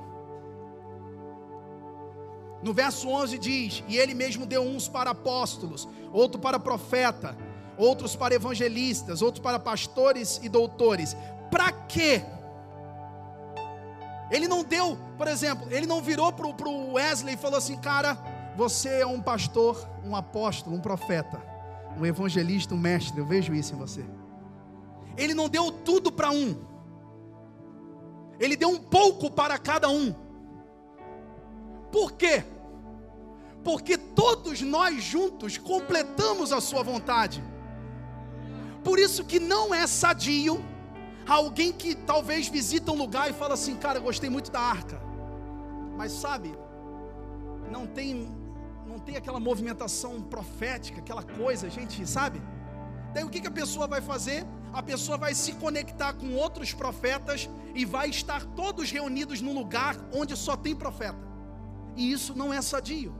[2.62, 7.36] No verso 11 diz: E ele mesmo deu uns para apóstolos, outro para profeta,
[7.78, 11.16] outros para evangelistas, outros para pastores e doutores.
[11.50, 12.24] Para quê?
[14.30, 18.18] Ele não deu, por exemplo, ele não virou para o Wesley e falou assim: Cara,
[18.56, 21.40] você é um pastor, um apóstolo, um profeta,
[21.98, 23.20] um evangelista, um mestre.
[23.20, 24.04] Eu vejo isso em você.
[25.16, 26.56] Ele não deu tudo para um,
[28.38, 30.14] ele deu um pouco para cada um.
[31.90, 32.44] Por quê?
[33.64, 37.42] Porque todos nós juntos completamos a sua vontade.
[38.84, 40.62] Por isso que não é sadio
[41.26, 45.00] alguém que talvez visita um lugar e fala assim, cara, gostei muito da arca.
[45.96, 46.54] Mas sabe,
[47.70, 48.32] não tem
[48.86, 52.40] não tem aquela movimentação profética, aquela coisa, gente, sabe?
[53.16, 54.44] Daí o que, que a pessoa vai fazer?
[54.74, 59.96] A pessoa vai se conectar com outros profetas e vai estar todos reunidos num lugar
[60.12, 61.16] onde só tem profeta.
[61.96, 63.14] E isso não é sadio.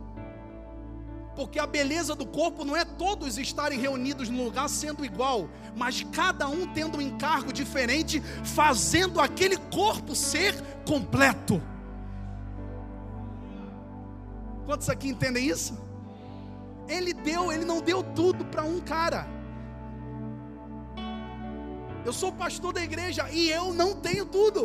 [1.34, 6.02] Porque a beleza do corpo não é todos estarem reunidos num lugar sendo igual, mas
[6.12, 10.54] cada um tendo um encargo diferente, fazendo aquele corpo ser
[10.86, 11.58] completo.
[14.66, 15.74] Quantos aqui entendem isso?
[16.86, 19.35] Ele deu, ele não deu tudo para um cara.
[22.06, 24.60] Eu sou pastor da igreja e eu não tenho tudo.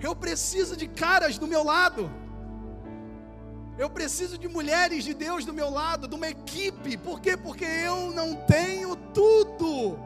[0.00, 2.10] Eu preciso de caras do meu lado.
[3.78, 6.96] Eu preciso de mulheres de Deus do meu lado, de uma equipe.
[6.96, 7.36] Por quê?
[7.36, 9.96] Porque eu não tenho tudo.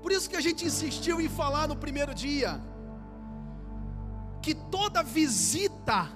[0.00, 2.60] Por isso que a gente insistiu em falar no primeiro dia
[4.40, 6.08] que toda visita,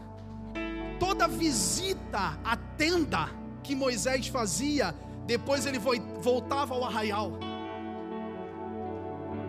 [1.00, 3.28] toda visita à tenda
[3.64, 4.94] que Moisés fazia,
[5.26, 7.32] depois ele voltava ao arraial.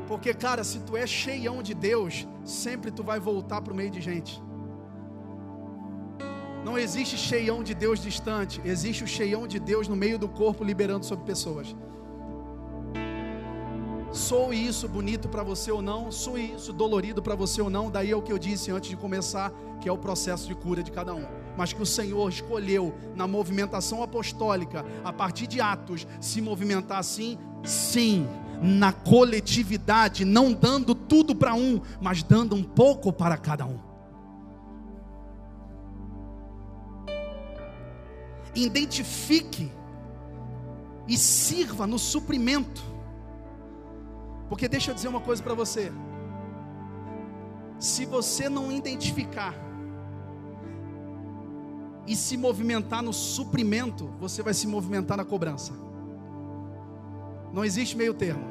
[0.08, 3.90] Porque, cara, se tu é cheião de Deus, sempre tu vai voltar para o meio
[3.90, 4.42] de gente.
[6.64, 10.64] Não existe cheião de Deus distante, existe o cheião de Deus no meio do corpo
[10.64, 11.76] liberando sobre pessoas.
[14.12, 18.12] Sou isso bonito para você ou não, sou isso dolorido para você ou não, daí
[18.12, 20.92] é o que eu disse antes de começar, que é o processo de cura de
[20.92, 21.45] cada um.
[21.58, 27.38] Mas que o Senhor escolheu na movimentação apostólica, a partir de Atos, se movimentar assim,
[27.64, 28.28] sim,
[28.62, 33.80] na coletividade, não dando tudo para um, mas dando um pouco para cada um.
[38.54, 39.72] Identifique
[41.08, 42.96] e sirva no suprimento
[44.50, 45.92] porque deixa eu dizer uma coisa para você.
[47.80, 49.54] Se você não identificar
[52.08, 55.74] e se movimentar no suprimento, você vai se movimentar na cobrança.
[57.52, 58.46] Não existe meio termo.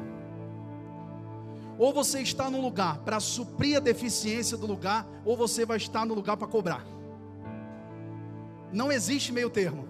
[1.77, 6.05] Ou você está no lugar para suprir a deficiência do lugar, ou você vai estar
[6.05, 6.85] no lugar para cobrar.
[8.71, 9.87] Não existe meio termo.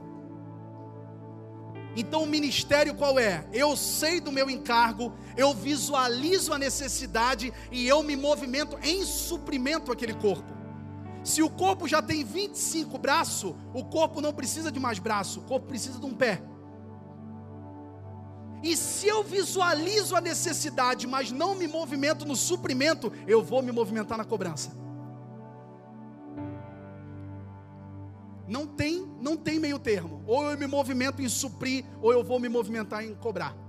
[1.95, 3.47] Então o ministério qual é?
[3.53, 9.91] Eu sei do meu encargo, eu visualizo a necessidade e eu me movimento em suprimento
[9.91, 10.54] aquele corpo.
[11.25, 15.43] Se o corpo já tem 25 braços, o corpo não precisa de mais braço, o
[15.43, 16.39] corpo precisa de um pé.
[18.61, 23.71] E se eu visualizo a necessidade, mas não me movimento no suprimento, eu vou me
[23.71, 24.71] movimentar na cobrança.
[28.47, 30.23] Não tem, não tem meio termo.
[30.27, 33.64] Ou eu me movimento em suprir, ou eu vou me movimentar em cobrar.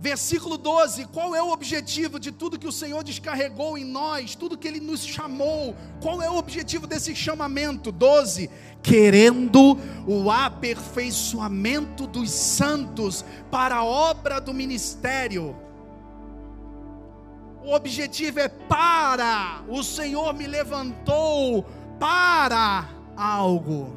[0.00, 4.56] Versículo 12: qual é o objetivo de tudo que o Senhor descarregou em nós, tudo
[4.56, 5.74] que Ele nos chamou?
[6.00, 7.90] Qual é o objetivo desse chamamento?
[7.90, 8.48] 12:
[8.82, 15.56] querendo o aperfeiçoamento dos santos para a obra do ministério
[17.68, 19.62] o objetivo é para.
[19.68, 21.66] O Senhor me levantou
[22.00, 23.94] para algo.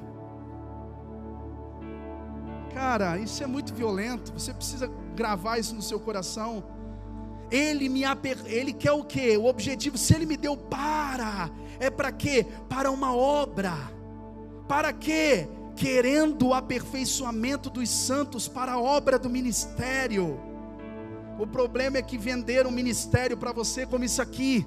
[2.74, 4.34] Cara, isso é muito violento.
[4.34, 6.64] Você precisa gravar isso no seu coração.
[7.50, 8.38] Ele me aper...
[8.46, 9.38] ele quer o quê?
[9.38, 11.50] O objetivo, se ele me deu para,
[11.80, 12.46] é para quê?
[12.70, 13.74] Para uma obra.
[14.68, 15.48] Para quê?
[15.76, 20.40] Querendo o aperfeiçoamento dos santos para a obra do ministério.
[21.38, 24.66] O problema é que venderam o ministério para você como isso aqui,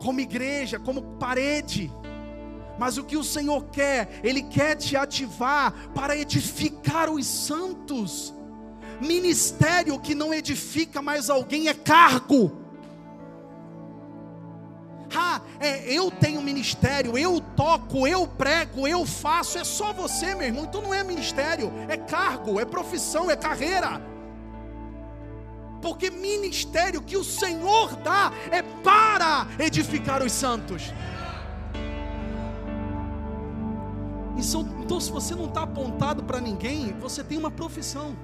[0.00, 1.90] como igreja, como parede.
[2.78, 4.20] Mas o que o Senhor quer?
[4.22, 8.34] Ele quer te ativar para edificar os santos.
[9.00, 12.66] Ministério que não edifica mais alguém é cargo.
[15.14, 20.46] Ah, é, eu tenho ministério, eu toco, eu prego, eu faço, é só você, meu
[20.46, 20.64] irmão.
[20.64, 24.00] Então não é ministério, é cargo, é profissão, é carreira.
[25.80, 30.92] Porque ministério que o Senhor dá é para edificar os santos.
[34.80, 38.16] Então, se você não está apontado para ninguém, você tem uma profissão.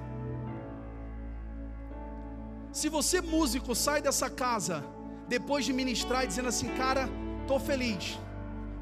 [2.73, 4.83] Se você, músico, sai dessa casa
[5.27, 7.07] depois de ministrar e dizendo assim, cara,
[7.41, 8.19] estou feliz.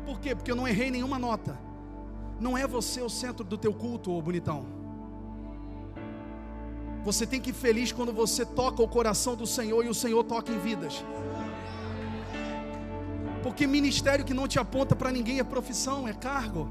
[0.06, 0.34] Por quê?
[0.34, 1.60] Porque eu não errei nenhuma nota.
[2.40, 4.66] Não é você o centro do teu culto, ô bonitão.
[7.04, 10.24] Você tem que ir feliz quando você toca o coração do Senhor e o Senhor
[10.24, 11.04] toca em vidas.
[13.44, 16.70] Porque ministério que não te aponta para ninguém é profissão, é cargo.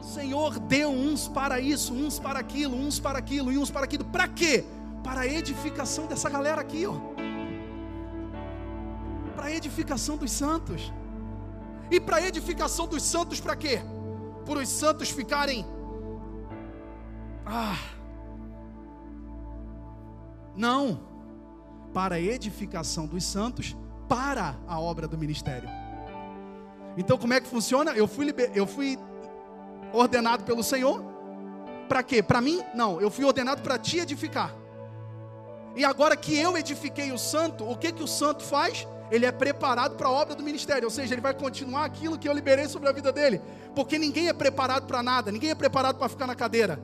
[0.00, 3.84] O Senhor deu uns para isso, uns para aquilo, uns para aquilo e uns para
[3.84, 4.06] aquilo.
[4.06, 4.64] Para quê?
[5.04, 6.94] Para a edificação dessa galera aqui, ó.
[9.36, 10.90] Para a edificação dos santos.
[11.90, 13.80] E para a edificação dos santos, para quê?
[14.46, 15.66] Para os santos ficarem.
[17.44, 17.76] Ah.
[20.56, 21.00] Não.
[21.92, 23.76] Para a edificação dos santos,
[24.08, 25.68] para a obra do ministério.
[26.96, 27.90] Então, como é que funciona?
[27.92, 28.50] Eu fui, liber...
[28.54, 28.98] eu fui
[29.92, 31.04] ordenado pelo Senhor.
[31.88, 32.22] Para quê?
[32.22, 32.62] Para mim?
[32.74, 34.63] Não, eu fui ordenado para te edificar.
[35.76, 38.86] E agora que eu edifiquei o santo, o que que o santo faz?
[39.10, 42.28] Ele é preparado para a obra do ministério, ou seja, ele vai continuar aquilo que
[42.28, 43.40] eu liberei sobre a vida dele,
[43.74, 46.80] porque ninguém é preparado para nada, ninguém é preparado para ficar na cadeira.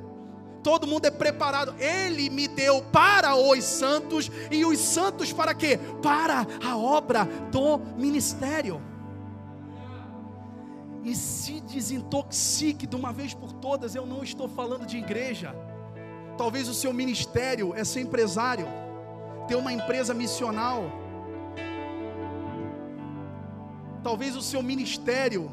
[0.63, 1.75] Todo mundo é preparado.
[1.79, 5.79] Ele me deu para os santos e os santos para quê?
[6.03, 8.83] Para a obra do ministério
[11.03, 13.95] e se desintoxique de uma vez por todas.
[13.95, 15.55] Eu não estou falando de igreja.
[16.41, 18.67] Talvez o seu ministério é ser empresário,
[19.47, 20.91] ter uma empresa missional.
[24.03, 25.53] Talvez o seu ministério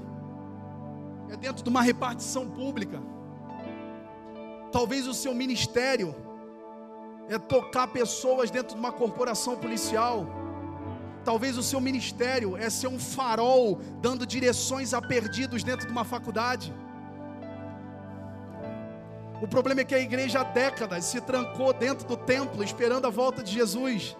[1.29, 3.01] é dentro de uma repartição pública.
[4.71, 6.15] Talvez o seu ministério
[7.27, 10.25] é tocar pessoas dentro de uma corporação policial.
[11.25, 16.05] Talvez o seu ministério é ser um farol dando direções a perdidos dentro de uma
[16.05, 16.73] faculdade.
[19.41, 23.09] O problema é que a igreja há décadas se trancou dentro do templo esperando a
[23.09, 24.17] volta de Jesus.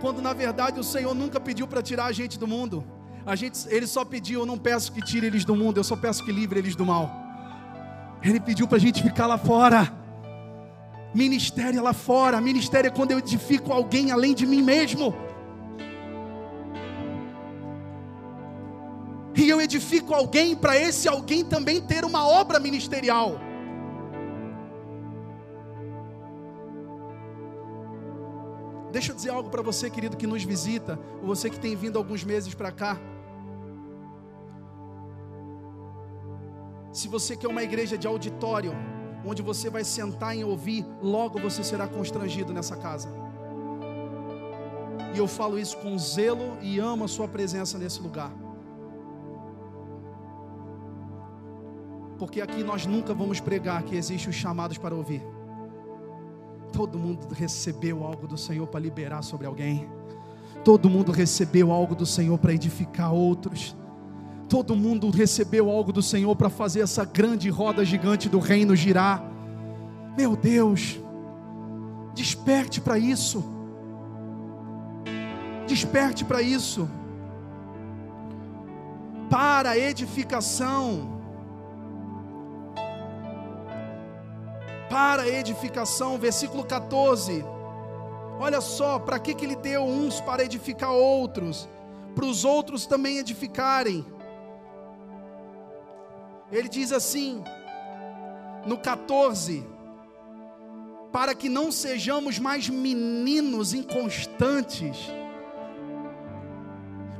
[0.00, 2.84] Quando na verdade o Senhor nunca pediu para tirar a gente do mundo.
[3.24, 5.96] A gente, ele só pediu, eu não peço que tire eles do mundo, eu só
[5.96, 7.10] peço que livre eles do mal.
[8.22, 9.90] Ele pediu para a gente ficar lá fora.
[11.14, 12.40] Ministério é lá fora.
[12.40, 15.14] Ministério é quando eu edifico alguém além de mim mesmo.
[19.34, 23.40] e eu edifico alguém para esse alguém também ter uma obra ministerial.
[28.92, 31.96] Deixa eu dizer algo para você, querido, que nos visita, ou você que tem vindo
[31.96, 32.98] alguns meses para cá.
[36.92, 38.72] Se você quer uma igreja de auditório,
[39.24, 43.08] onde você vai sentar e ouvir, logo você será constrangido nessa casa.
[45.14, 48.32] E eu falo isso com zelo e amo a sua presença nesse lugar.
[52.20, 55.22] porque aqui nós nunca vamos pregar que existem os chamados para ouvir.
[56.72, 59.88] Todo mundo recebeu algo do Senhor para liberar sobre alguém.
[60.64, 63.76] Todo mundo recebeu algo do Senhor para edificar outros.
[64.48, 69.24] Todo mundo recebeu algo do Senhor para fazer essa grande roda gigante do reino girar.
[70.16, 71.00] Meu Deus,
[72.14, 73.44] desperte para isso.
[75.66, 76.88] Desperte para isso.
[79.30, 81.19] Para a edificação
[84.90, 87.44] para edificação, versículo 14.
[88.40, 91.68] Olha só, para que, que ele deu uns para edificar outros,
[92.14, 94.04] para os outros também edificarem.
[96.50, 97.44] Ele diz assim,
[98.66, 99.64] no 14:
[101.12, 105.08] para que não sejamos mais meninos inconstantes.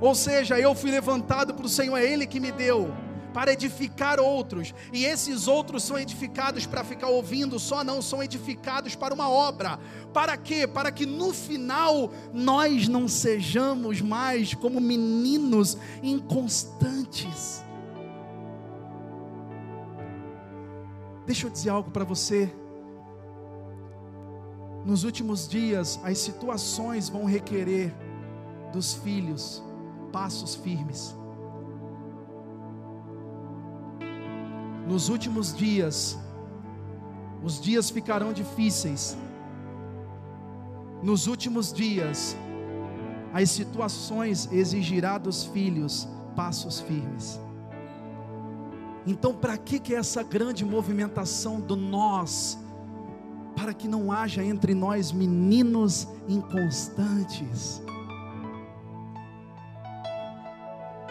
[0.00, 2.92] Ou seja, eu fui levantado para o Senhor, é Ele que me deu
[3.32, 8.94] para edificar outros, e esses outros são edificados para ficar ouvindo, só não são edificados
[8.94, 9.78] para uma obra.
[10.12, 10.66] Para quê?
[10.66, 17.64] Para que no final nós não sejamos mais como meninos inconstantes.
[21.26, 22.52] Deixa eu dizer algo para você.
[24.84, 27.94] Nos últimos dias, as situações vão requerer
[28.72, 29.62] dos filhos
[30.10, 31.14] passos firmes.
[34.90, 36.18] Nos últimos dias,
[37.44, 39.16] os dias ficarão difíceis.
[41.00, 42.36] Nos últimos dias,
[43.32, 47.40] as situações exigirá dos filhos passos firmes.
[49.06, 52.58] Então, para que que essa grande movimentação do nós?
[53.54, 57.80] Para que não haja entre nós meninos inconstantes.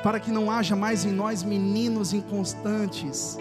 [0.04, 3.38] Para que não haja mais em nós meninos inconstantes.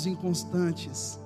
[0.00, 1.18] Meninos inconstantes.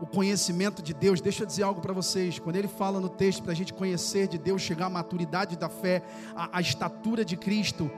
[0.00, 2.38] o conhecimento de Deus, deixa eu dizer algo para vocês.
[2.38, 5.70] Quando ele fala no texto para a gente conhecer de Deus, chegar à maturidade da
[5.70, 6.02] fé,
[6.36, 7.90] à, à estatura de Cristo,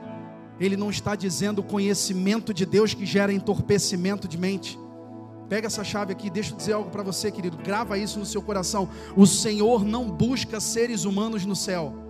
[0.61, 4.79] ele não está dizendo o conhecimento de Deus que gera entorpecimento de mente.
[5.49, 7.57] Pega essa chave aqui, deixa eu dizer algo para você, querido.
[7.57, 8.89] Grava isso no seu coração.
[9.17, 12.06] O Senhor não busca seres humanos no céu.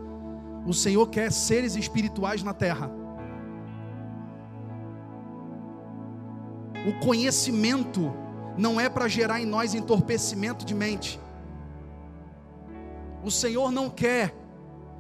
[0.67, 2.91] O Senhor quer seres espirituais na terra.
[6.87, 8.13] O conhecimento
[8.59, 11.21] não é para gerar em nós entorpecimento de mente.
[13.23, 14.35] O Senhor não quer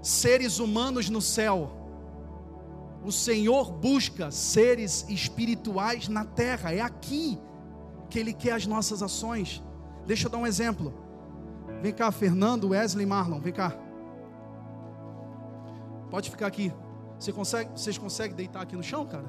[0.00, 1.72] seres humanos no céu.
[3.04, 6.72] O Senhor busca seres espirituais na terra.
[6.72, 7.38] É aqui
[8.08, 9.62] que Ele quer as nossas ações.
[10.06, 10.94] Deixa eu dar um exemplo.
[11.82, 13.85] Vem cá, Fernando, Wesley, Marlon, vem cá.
[16.10, 16.72] Pode ficar aqui.
[17.18, 19.26] Você consegue, vocês conseguem deitar aqui no chão, cara?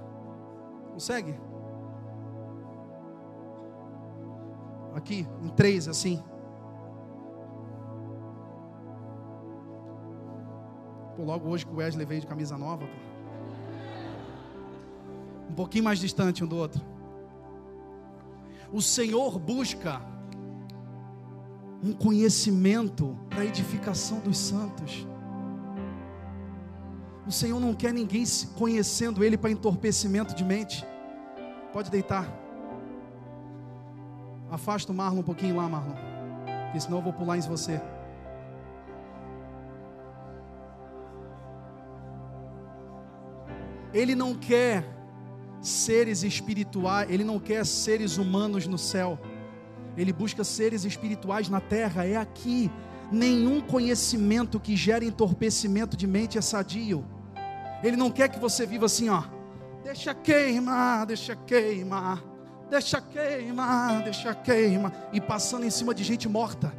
[0.93, 1.39] Consegue?
[4.93, 6.23] Aqui, em três, assim.
[11.15, 13.07] Pô, logo hoje que o Wesley veio de camisa nova, pô.
[15.49, 16.81] Um pouquinho mais distante um do outro.
[18.71, 20.01] O Senhor busca
[21.83, 25.07] um conhecimento para a edificação dos santos.
[27.27, 28.23] O Senhor não quer ninguém
[28.55, 30.85] conhecendo Ele para entorpecimento de mente.
[31.73, 32.25] Pode deitar.
[34.49, 35.95] Afasta o Marlon um pouquinho lá, Marlon.
[36.63, 37.81] Porque senão eu vou pular em você.
[43.93, 44.85] Ele não quer
[45.59, 49.19] seres espirituais, ele não quer seres humanos no céu.
[49.97, 52.71] Ele busca seres espirituais na terra, é aqui.
[53.11, 57.03] Nenhum conhecimento que gere entorpecimento de mente é sadio.
[57.87, 59.23] Ele não quer que você viva assim, ó.
[59.83, 62.23] Deixa queimar, deixa queimar
[62.69, 66.73] deixa queimar, deixa queimar, e passando em cima de gente morta.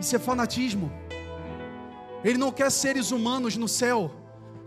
[0.00, 0.90] Isso é fanatismo.
[2.24, 4.10] Ele não quer seres humanos no céu,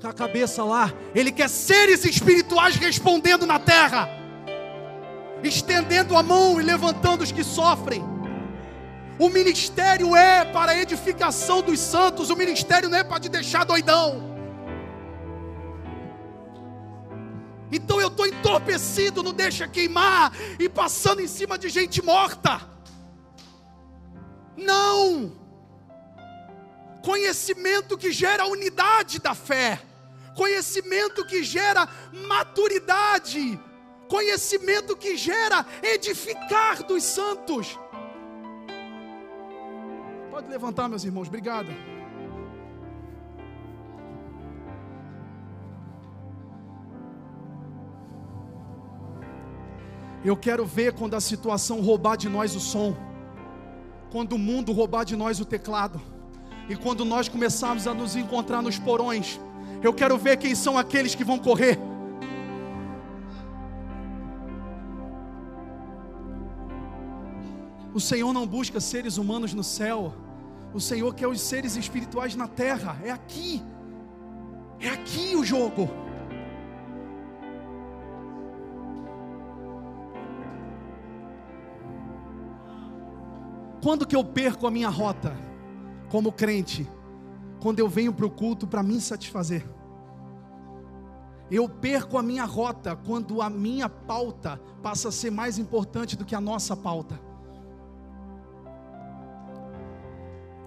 [0.01, 0.93] com a cabeça lá.
[1.13, 4.09] Ele quer seres espirituais respondendo na terra,
[5.43, 8.03] estendendo a mão e levantando os que sofrem.
[9.18, 13.63] O ministério é para a edificação dos santos, o ministério não é para te deixar
[13.63, 14.36] doidão.
[17.72, 22.61] Então eu estou entorpecido, não deixa queimar e passando em cima de gente morta.
[24.57, 25.34] Não!
[27.01, 29.82] Conhecimento que gera unidade da fé,
[30.36, 31.88] conhecimento que gera
[32.28, 33.59] maturidade,
[34.09, 37.80] conhecimento que gera edificar dos santos.
[40.46, 41.70] Pode levantar, meus irmãos, obrigado.
[50.24, 52.96] Eu quero ver quando a situação roubar de nós o som,
[54.12, 56.00] quando o mundo roubar de nós o teclado,
[56.70, 59.39] e quando nós começarmos a nos encontrar nos porões.
[59.82, 61.80] Eu quero ver quem são aqueles que vão correr.
[67.91, 70.14] O Senhor não busca seres humanos no céu.
[70.76, 73.00] O Senhor quer os seres espirituais na terra.
[73.02, 73.64] É aqui.
[74.78, 75.90] É aqui o jogo.
[83.82, 85.34] Quando que eu perco a minha rota
[86.10, 86.86] como crente?
[87.62, 89.66] Quando eu venho para o culto para me satisfazer.
[91.50, 96.26] Eu perco a minha rota quando a minha pauta passa a ser mais importante do
[96.26, 97.18] que a nossa pauta.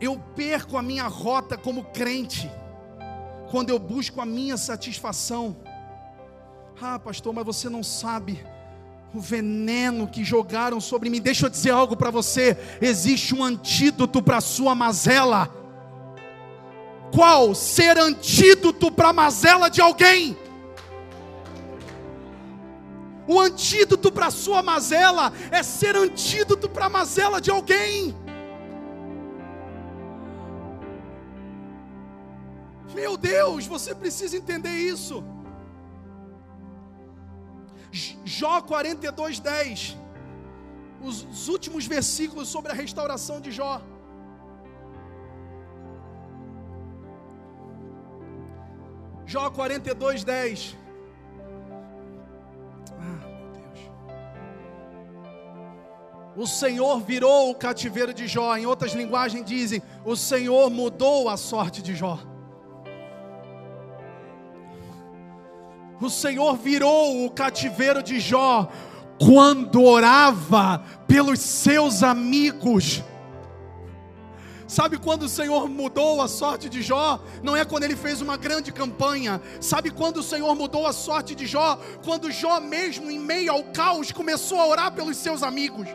[0.01, 2.51] Eu perco a minha rota como crente
[3.51, 5.57] quando eu busco a minha satisfação.
[6.81, 8.45] Ah, pastor, mas você não sabe
[9.13, 11.21] o veneno que jogaram sobre mim.
[11.21, 15.51] Deixa eu dizer algo para você: existe um antídoto para a sua mazela.
[17.13, 17.55] Qual?
[17.55, 20.37] Ser antídoto para a mazela de alguém.
[23.27, 28.15] O antídoto para a sua mazela é ser antídoto para a mazela de alguém.
[32.99, 35.23] Meu Deus, você precisa entender isso.
[38.25, 39.97] Jó 42, 10.
[41.01, 43.81] Os, os últimos versículos sobre a restauração de Jó.
[49.25, 50.77] Jó 42, 10.
[52.99, 53.81] Ah, meu Deus.
[56.37, 58.57] O Senhor virou o cativeiro de Jó.
[58.57, 62.19] Em outras linguagens dizem: O Senhor mudou a sorte de Jó.
[66.01, 68.71] O Senhor virou o cativeiro de Jó
[69.19, 73.03] quando orava pelos seus amigos.
[74.69, 77.19] Sabe quando o Senhor mudou a sorte de Jó?
[77.43, 79.41] Não é quando ele fez uma grande campanha.
[79.61, 81.79] Sabe quando o Senhor mudou a sorte de Jó?
[82.05, 85.89] Quando Jó, mesmo em meio ao caos, começou a orar pelos seus amigos.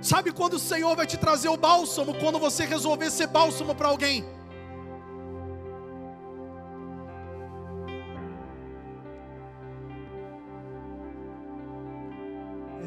[0.00, 2.14] Sabe quando o Senhor vai te trazer o bálsamo?
[2.14, 4.24] Quando você resolver ser bálsamo para alguém.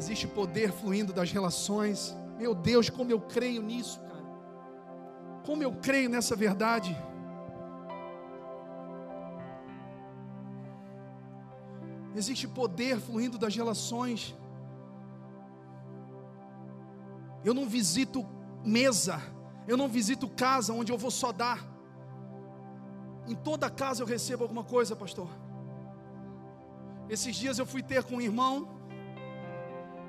[0.04, 2.14] Existe poder fluindo das relações.
[2.36, 4.26] Meu Deus, como eu creio nisso, cara.
[5.46, 6.94] Como eu creio nessa verdade.
[12.14, 14.36] Existe poder fluindo das relações.
[17.42, 18.26] Eu não visito
[18.62, 19.22] mesa,
[19.66, 21.66] eu não visito casa onde eu vou só dar.
[23.26, 25.30] Em toda casa eu recebo alguma coisa, pastor.
[27.08, 28.73] Esses dias eu fui ter com um irmão,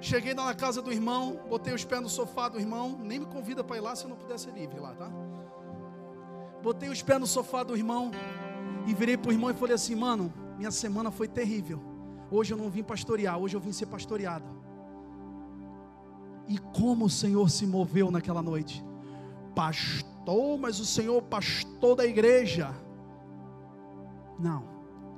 [0.02, 3.26] Cheguei lá na casa do irmão, botei os pés no sofá do irmão, nem me
[3.26, 5.10] convida para ir lá se eu não puder ser livre lá, tá?
[6.62, 8.12] Botei os pés no sofá do irmão
[8.88, 11.82] e virei para o irmão e falei assim: mano, minha semana foi terrível.
[12.30, 14.46] Hoje eu não vim pastorear, hoje eu vim ser pastoreado.
[16.48, 18.84] E como o Senhor se moveu naquela noite?
[19.56, 22.74] Pastor, mas o Senhor, pastor da igreja.
[24.38, 24.64] Não,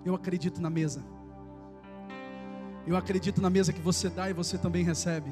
[0.05, 1.03] eu acredito na mesa.
[2.87, 5.29] Eu acredito na mesa que você dá e você também recebe.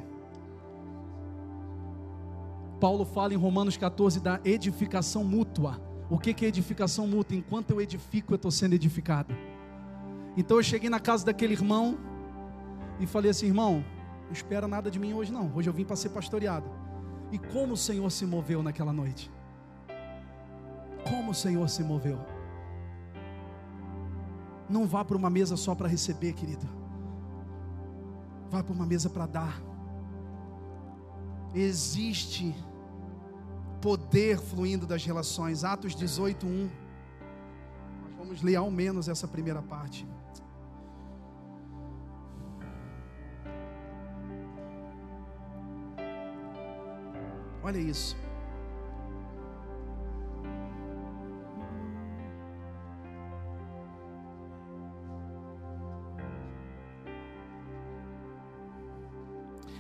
[2.81, 5.81] Paulo fala em Romanos 14 da edificação mútua.
[6.09, 7.37] O que é edificação mútua?
[7.37, 9.33] Enquanto eu edifico, eu estou sendo edificado.
[10.35, 11.97] Então eu cheguei na casa daquele irmão
[12.99, 13.85] e falei assim: irmão,
[14.25, 15.49] não espera nada de mim hoje não.
[15.55, 16.69] Hoje eu vim para ser pastoreado.
[17.31, 19.31] E como o Senhor se moveu naquela noite?
[21.09, 22.19] Como o Senhor se moveu?
[24.69, 26.84] Não vá para uma mesa só para receber, querido.
[28.55, 29.61] Vai para uma mesa para dar.
[31.53, 32.55] Existe
[33.81, 35.65] poder fluindo das relações.
[35.65, 36.69] Atos 18, 1.
[38.01, 40.07] Nós vamos ler ao menos essa primeira parte.
[47.61, 48.15] Olha isso.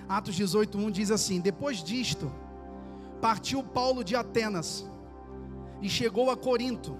[0.07, 2.31] Atos 18:1 diz assim: Depois disto,
[3.21, 4.89] partiu Paulo de Atenas
[5.81, 6.97] e chegou a Corinto.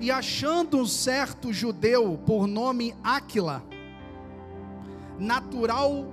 [0.00, 3.62] E achando um certo judeu por nome Áquila,
[5.18, 6.06] natural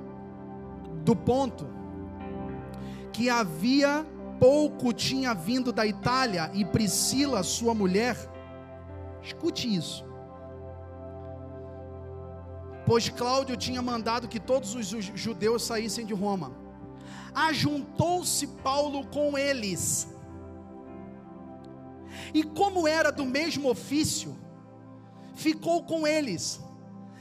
[1.03, 1.67] do ponto,
[3.11, 4.05] que havia
[4.39, 8.15] pouco tinha vindo da Itália, e Priscila, sua mulher,
[9.21, 10.05] escute isso,
[12.89, 14.87] pois Cláudio tinha mandado que todos os
[15.23, 16.51] judeus saíssem de Roma.
[17.35, 20.07] Ajuntou-se Paulo com eles.
[22.33, 24.35] E como era do mesmo ofício,
[25.35, 26.59] ficou com eles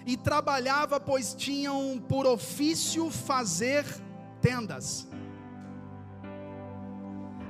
[0.07, 3.85] e trabalhava, pois tinham por ofício fazer
[4.41, 5.07] tendas.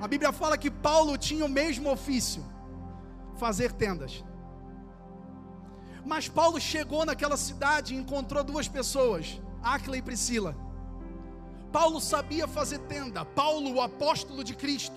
[0.00, 2.44] A Bíblia fala que Paulo tinha o mesmo ofício,
[3.36, 4.24] fazer tendas.
[6.08, 10.56] Mas Paulo chegou naquela cidade e encontrou duas pessoas, Áquila e Priscila.
[11.70, 14.96] Paulo sabia fazer tenda, Paulo, o apóstolo de Cristo,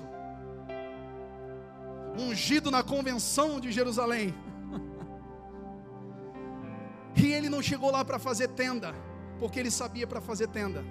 [2.18, 4.34] ungido na convenção de Jerusalém.
[7.14, 8.96] E ele não chegou lá para fazer tenda,
[9.38, 10.82] porque ele sabia para fazer tenda.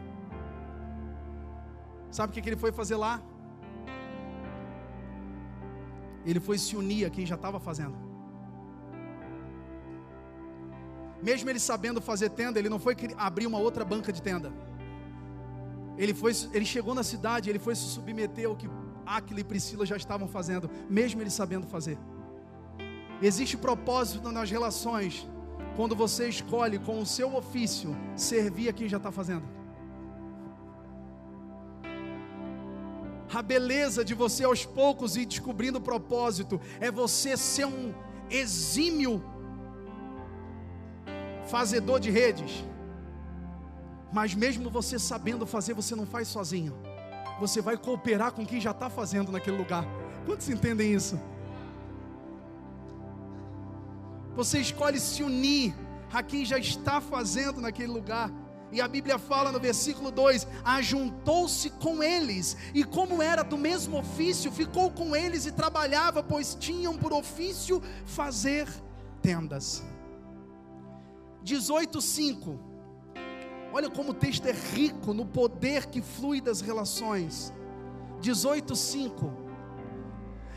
[2.10, 3.22] Sabe o que ele foi fazer lá?
[6.26, 8.09] Ele foi se unir a quem já estava fazendo.
[11.22, 14.52] Mesmo ele sabendo fazer tenda, ele não foi abrir uma outra banca de tenda.
[15.98, 18.68] Ele, foi, ele chegou na cidade, ele foi se submeter ao que
[19.04, 21.98] Aquila e Priscila já estavam fazendo, mesmo ele sabendo fazer.
[23.20, 25.28] Existe propósito nas relações
[25.76, 29.44] quando você escolhe com o seu ofício servir a quem já está fazendo.
[33.32, 37.94] A beleza de você aos poucos ir descobrindo o propósito é você ser um
[38.28, 39.22] exímio
[41.51, 42.64] fazedor de redes.
[44.12, 46.74] Mas mesmo você sabendo fazer, você não faz sozinho.
[47.40, 49.84] Você vai cooperar com quem já está fazendo naquele lugar.
[50.26, 51.18] Quantos entendem isso?
[54.36, 55.74] Você escolhe se unir
[56.12, 58.30] a quem já está fazendo naquele lugar.
[58.72, 63.98] E a Bíblia fala no versículo 2: ajuntou-se com eles, e como era do mesmo
[63.98, 68.68] ofício, ficou com eles e trabalhava, pois tinham por ofício fazer
[69.20, 69.82] tendas.
[71.45, 72.59] 18:5.
[73.72, 77.53] Olha como o texto é rico no poder que flui das relações.
[78.20, 79.32] 18:5.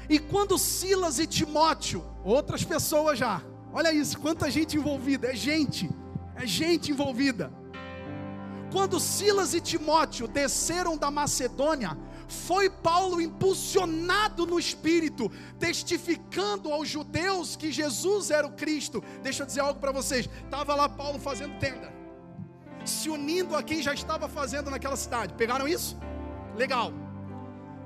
[0.09, 5.89] E quando Silas e Timóteo, outras pessoas já, olha isso, quanta gente envolvida, é gente,
[6.35, 7.51] é gente envolvida
[8.73, 11.95] quando Silas e Timóteo desceram da Macedônia,
[12.27, 19.03] foi Paulo impulsionado no espírito, testificando aos judeus que Jesus era o Cristo.
[19.21, 21.93] Deixa eu dizer algo para vocês: estava lá Paulo fazendo tenda,
[22.85, 25.33] se unindo a quem já estava fazendo naquela cidade.
[25.33, 25.97] Pegaram isso?
[26.55, 26.93] Legal.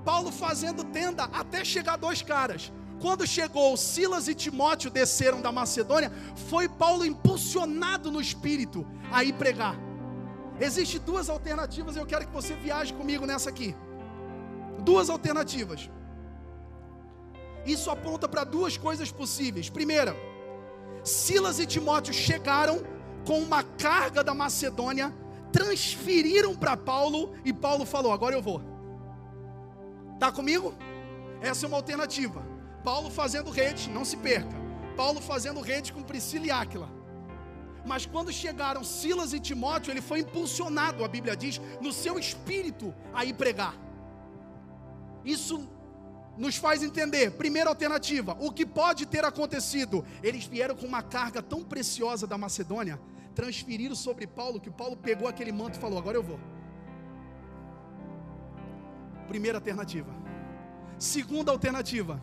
[0.03, 2.71] Paulo fazendo tenda até chegar dois caras.
[2.99, 6.11] Quando chegou Silas e Timóteo desceram da Macedônia,
[6.49, 9.75] foi Paulo impulsionado no espírito a ir pregar.
[10.59, 13.75] Existem duas alternativas, eu quero que você viaje comigo nessa aqui.
[14.87, 15.89] Duas alternativas.
[17.65, 19.69] Isso aponta para duas coisas possíveis.
[19.69, 20.15] Primeira,
[21.03, 22.77] Silas e Timóteo chegaram
[23.25, 25.13] com uma carga da Macedônia,
[25.51, 28.61] transferiram para Paulo e Paulo falou: Agora eu vou.
[30.17, 30.73] Tá comigo?
[31.41, 32.41] Essa é uma alternativa.
[32.81, 34.55] Paulo fazendo rede, não se perca.
[34.95, 36.89] Paulo fazendo rede com Priscila e Áquila.
[37.85, 42.95] Mas quando chegaram Silas e Timóteo, ele foi impulsionado, a Bíblia diz, no seu espírito
[43.13, 43.86] a ir pregar.
[45.35, 45.67] Isso
[46.37, 50.05] nos faz entender, primeira alternativa, o que pode ter acontecido?
[50.23, 52.97] Eles vieram com uma carga tão preciosa da Macedônia,
[53.35, 56.39] transferiram sobre Paulo, que Paulo pegou aquele manto e falou: Agora eu vou.
[59.27, 60.15] Primeira alternativa.
[60.97, 62.21] Segunda alternativa,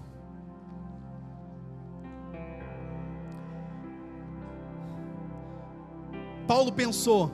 [6.47, 7.31] Paulo pensou: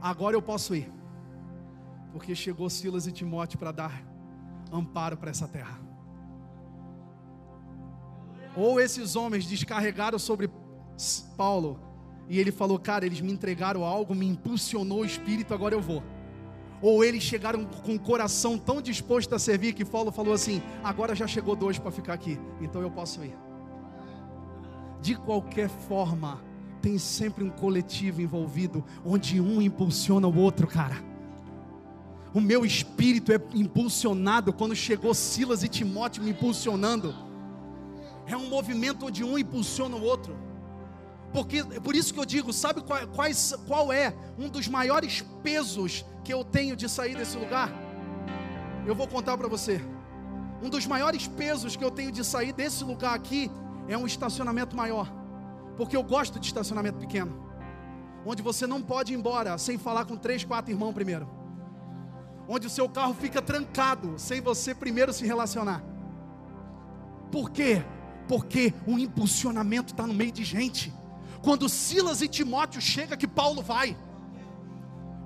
[0.00, 0.90] agora eu posso ir,
[2.12, 4.09] porque chegou Silas e Timóteo para dar
[4.72, 5.80] amparo para essa terra.
[8.56, 10.50] Ou esses homens descarregaram sobre
[11.36, 11.78] Paulo
[12.28, 16.02] e ele falou: Cara, eles me entregaram algo, me impulsionou o espírito, agora eu vou.
[16.82, 21.14] Ou eles chegaram com o coração tão disposto a servir que Paulo falou assim: Agora
[21.14, 23.36] já chegou dois para ficar aqui, então eu posso ir.
[25.00, 26.42] De qualquer forma,
[26.82, 31.09] tem sempre um coletivo envolvido, onde um impulsiona o outro, cara.
[32.32, 37.14] O meu espírito é impulsionado quando chegou Silas e Timóteo me impulsionando.
[38.26, 40.36] É um movimento onde um impulsiona o outro.
[41.32, 46.04] Porque por isso que eu digo, sabe qual, quais, qual é um dos maiores pesos
[46.24, 47.70] que eu tenho de sair desse lugar?
[48.86, 49.80] Eu vou contar para você.
[50.62, 53.50] Um dos maiores pesos que eu tenho de sair desse lugar aqui
[53.88, 55.10] é um estacionamento maior.
[55.76, 57.34] Porque eu gosto de estacionamento pequeno.
[58.24, 61.39] Onde você não pode ir embora sem falar com três, quatro irmãos primeiro.
[62.52, 65.80] Onde o seu carro fica trancado sem você primeiro se relacionar.
[67.30, 67.80] Por quê?
[68.26, 70.92] Porque o impulsionamento está no meio de gente.
[71.42, 73.96] Quando Silas e Timóteo chega que Paulo vai.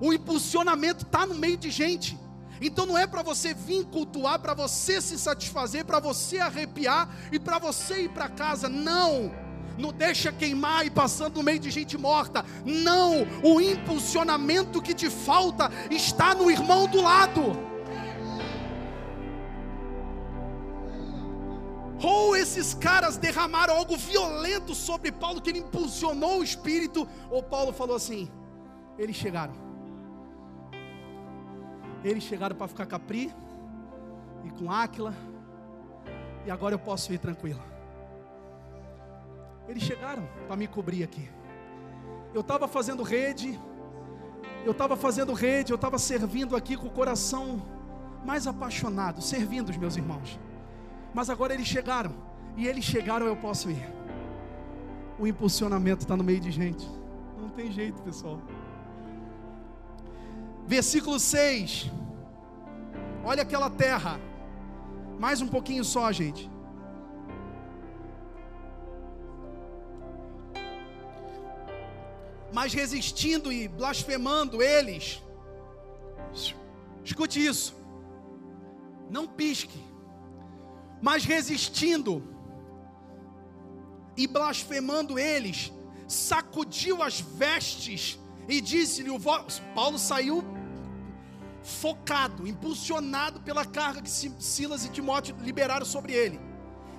[0.03, 2.19] O impulsionamento está no meio de gente.
[2.61, 7.39] Então não é para você vir cultuar, para você se satisfazer, para você arrepiar e
[7.39, 8.69] para você ir para casa.
[8.69, 9.33] Não
[9.79, 12.45] não deixa queimar e passando no meio de gente morta.
[12.65, 17.75] Não, o impulsionamento que te falta está no irmão do lado.
[22.03, 27.73] Ou esses caras derramaram algo violento sobre Paulo, que ele impulsionou o espírito, ou Paulo
[27.73, 28.31] falou assim:
[28.99, 29.55] eles chegaram.
[32.03, 33.33] Eles chegaram para ficar capri
[34.45, 35.15] e com Áquila,
[36.45, 37.74] e agora eu posso ir tranquilo.
[39.69, 41.29] Eles chegaram para me cobrir aqui.
[42.33, 43.59] Eu estava fazendo rede,
[44.65, 47.63] eu estava fazendo rede, eu estava servindo aqui com o coração
[48.25, 50.39] mais apaixonado, servindo os meus irmãos.
[51.13, 52.13] Mas agora eles chegaram,
[52.57, 53.87] e eles chegaram, eu posso ir.
[55.19, 56.89] O impulsionamento está no meio de gente,
[57.39, 58.41] não tem jeito, pessoal.
[60.67, 61.91] Versículo 6.
[63.25, 64.19] Olha aquela terra.
[65.19, 66.51] Mais um pouquinho só, gente.
[72.55, 75.21] Mas resistindo e blasfemando eles.
[77.05, 77.75] Escute isso.
[79.11, 79.83] Não pisque.
[81.03, 82.23] Mas resistindo
[84.17, 85.73] e blasfemando eles,
[86.07, 89.11] sacudiu as vestes e disse-lhe:
[89.75, 90.45] Paulo saiu
[91.61, 96.41] focado, impulsionado pela carga que Silas e Timóteo liberaram sobre ele.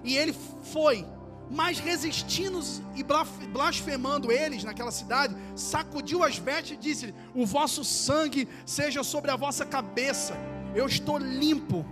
[0.04, 0.36] E ele
[0.74, 1.06] foi,
[1.50, 2.60] mas resistindo
[2.96, 3.04] e
[3.48, 9.36] blasfemando eles naquela cidade, sacudiu as vestes e disse: O vosso sangue seja sobre a
[9.36, 10.36] vossa cabeça,
[10.74, 11.86] eu estou limpo.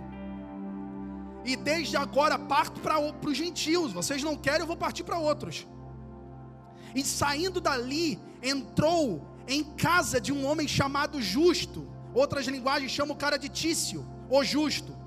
[1.44, 3.92] E desde agora parto para os gentios.
[3.92, 5.66] Vocês não querem, eu vou partir para outros.
[6.94, 11.86] E saindo dali, entrou em casa de um homem chamado Justo.
[12.14, 15.03] Outras linguagens chamam o cara de Tício, o Justo.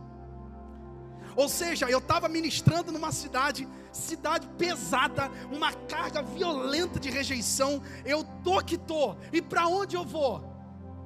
[1.37, 7.79] Ou seja, eu estava ministrando numa cidade, cidade pesada, uma carga violenta de rejeição.
[8.03, 9.15] Eu tô que tô.
[9.31, 10.43] E para onde eu vou?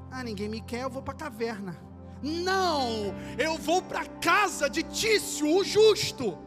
[0.09, 1.77] Ah, ninguém me quer, eu vou para a caverna.
[2.23, 6.37] Não, eu vou para a casa de Tício, o justo.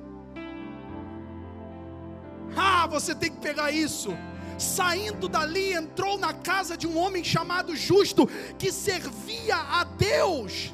[2.56, 4.16] Ah, você tem que pegar isso.
[4.58, 8.26] Saindo dali, entrou na casa de um homem chamado Justo,
[8.58, 10.73] que servia a Deus.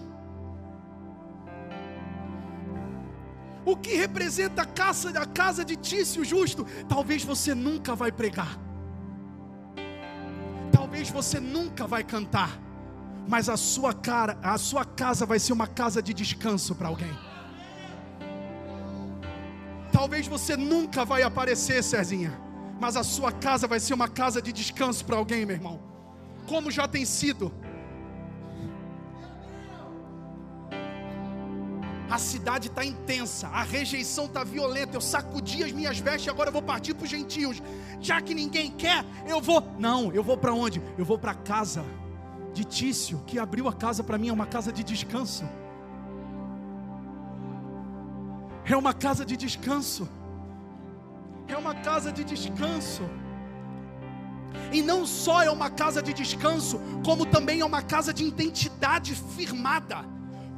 [3.65, 6.67] O que representa a casa, a casa de Tício Justo?
[6.89, 8.59] Talvez você nunca vai pregar,
[10.73, 12.59] talvez você nunca vai cantar,
[13.29, 17.17] mas a sua cara, a sua casa vai ser uma casa de descanso para alguém.
[19.93, 22.51] Talvez você nunca vai aparecer, Cezinha
[22.81, 25.79] mas a sua casa vai ser uma casa de descanso para alguém, meu irmão.
[26.49, 27.53] Como já tem sido.
[32.11, 34.97] A cidade está intensa, a rejeição está violenta.
[34.97, 37.63] Eu sacudi as minhas vestes agora eu vou partir para os gentios.
[38.01, 39.63] Já que ninguém quer, eu vou.
[39.79, 40.83] Não, eu vou para onde?
[40.99, 41.85] Eu vou para a casa
[42.53, 45.49] de Tício, que abriu a casa para mim, é uma casa de descanso.
[48.65, 50.09] É uma casa de descanso
[51.53, 53.03] é uma casa de descanso.
[54.73, 59.15] E não só é uma casa de descanso, como também é uma casa de identidade
[59.15, 60.05] firmada.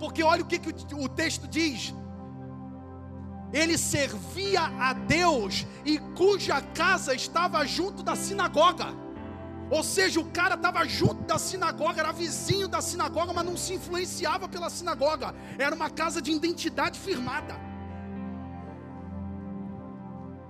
[0.03, 1.95] Porque olha o que, que o texto diz:
[3.53, 8.89] ele servia a Deus e cuja casa estava junto da sinagoga.
[9.71, 13.75] Ou seja, o cara estava junto da sinagoga, era vizinho da sinagoga, mas não se
[13.75, 15.33] influenciava pela sinagoga.
[15.57, 17.55] Era uma casa de identidade firmada.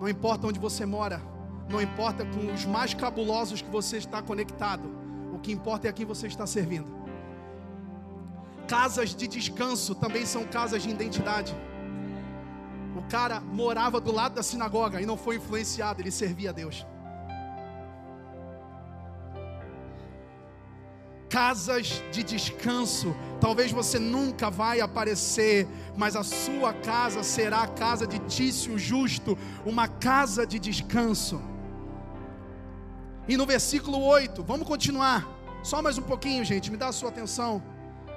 [0.00, 1.20] Não importa onde você mora,
[1.68, 4.90] não importa com os mais cabulosos que você está conectado,
[5.30, 7.02] o que importa é a quem você está servindo.
[8.72, 11.54] Casas de descanso também são casas de identidade.
[12.96, 16.86] O cara morava do lado da sinagoga e não foi influenciado, ele servia a Deus.
[21.28, 23.16] casas de descanso.
[23.40, 25.66] Talvez você nunca vai aparecer,
[25.96, 31.40] mas a sua casa será a casa de Tício justo, uma casa de descanso.
[33.26, 35.26] E no versículo 8, vamos continuar.
[35.62, 37.71] Só mais um pouquinho, gente, me dá a sua atenção.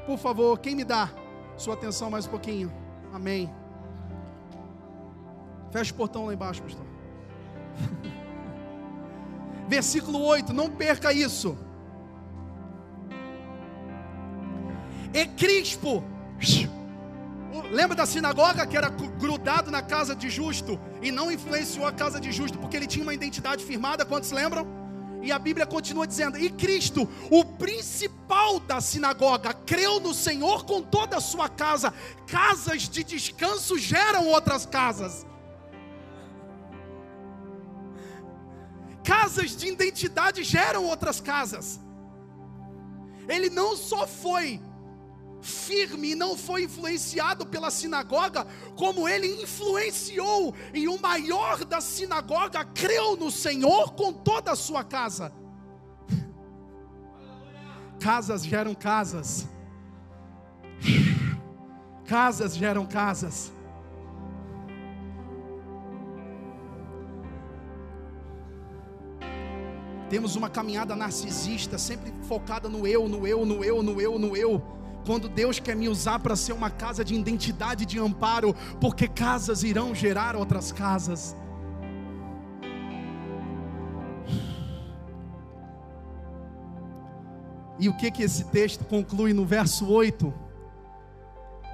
[0.06, 1.10] Por favor, quem me dá
[1.58, 2.72] sua atenção mais um pouquinho?
[3.14, 3.52] Amém.
[5.72, 6.86] Fecha o portão lá embaixo, pastor.
[9.68, 11.58] Versículo 8, não perca isso.
[15.16, 16.04] e Crispo.
[17.72, 22.20] Lembra da sinagoga que era grudado na casa de justo e não influenciou a casa
[22.20, 24.06] de justo porque ele tinha uma identidade firmada?
[24.06, 24.68] Quantos lembram?
[25.26, 30.84] E a Bíblia continua dizendo: E Cristo, o principal da sinagoga, creu no Senhor com
[30.84, 31.92] toda a sua casa.
[32.28, 35.26] Casas de descanso geram outras casas.
[39.04, 41.80] Casas de identidade geram outras casas.
[43.28, 44.62] Ele não só foi
[45.46, 52.66] firme e não foi influenciado pela sinagoga, como ele influenciou, e o maior da sinagoga
[52.66, 55.32] creu no Senhor com toda a sua casa.
[58.00, 59.48] Casas geram casas,
[62.06, 63.52] casas geram casas.
[70.10, 74.38] Temos uma caminhada narcisista, sempre focada no eu, no eu, no eu, no eu, no
[74.38, 74.76] eu.
[75.06, 79.64] Quando Deus quer me usar para ser uma casa de identidade, de amparo, porque casas
[79.64, 81.36] irão gerar outras casas.
[87.78, 90.34] E o que que esse texto conclui no verso 8?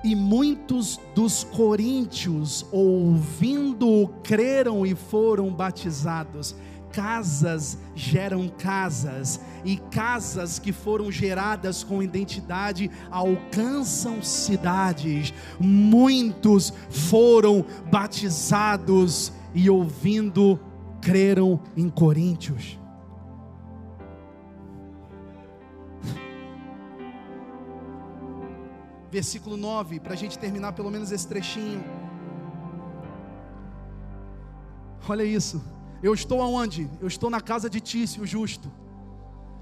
[0.03, 6.55] E muitos dos coríntios, ouvindo, creram e foram batizados.
[6.91, 15.33] Casas geram casas, e casas que foram geradas com identidade alcançam cidades.
[15.59, 20.59] Muitos foram batizados e, ouvindo,
[21.01, 22.81] creram em Coríntios.
[29.11, 31.83] versículo 9, para a gente terminar pelo menos esse trechinho.
[35.07, 35.61] Olha isso.
[36.03, 36.89] Eu estou aonde?
[36.99, 38.71] Eu estou na casa de Tício, o justo.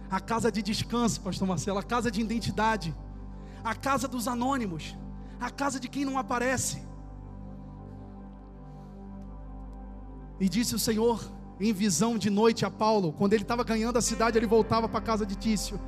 [0.09, 2.95] A casa de descanso, pastor Marcelo, a casa de identidade.
[3.63, 4.95] A casa dos anônimos.
[5.39, 6.81] A casa de quem não aparece.
[10.39, 11.19] E disse o Senhor
[11.59, 14.99] em visão de noite a Paulo, quando ele estava ganhando a cidade, ele voltava para
[14.99, 15.79] a casa de Tício,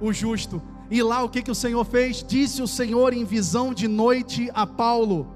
[0.00, 0.60] o justo.
[0.90, 2.22] E lá o que, que o Senhor fez?
[2.22, 5.33] Disse o Senhor em visão de noite a Paulo: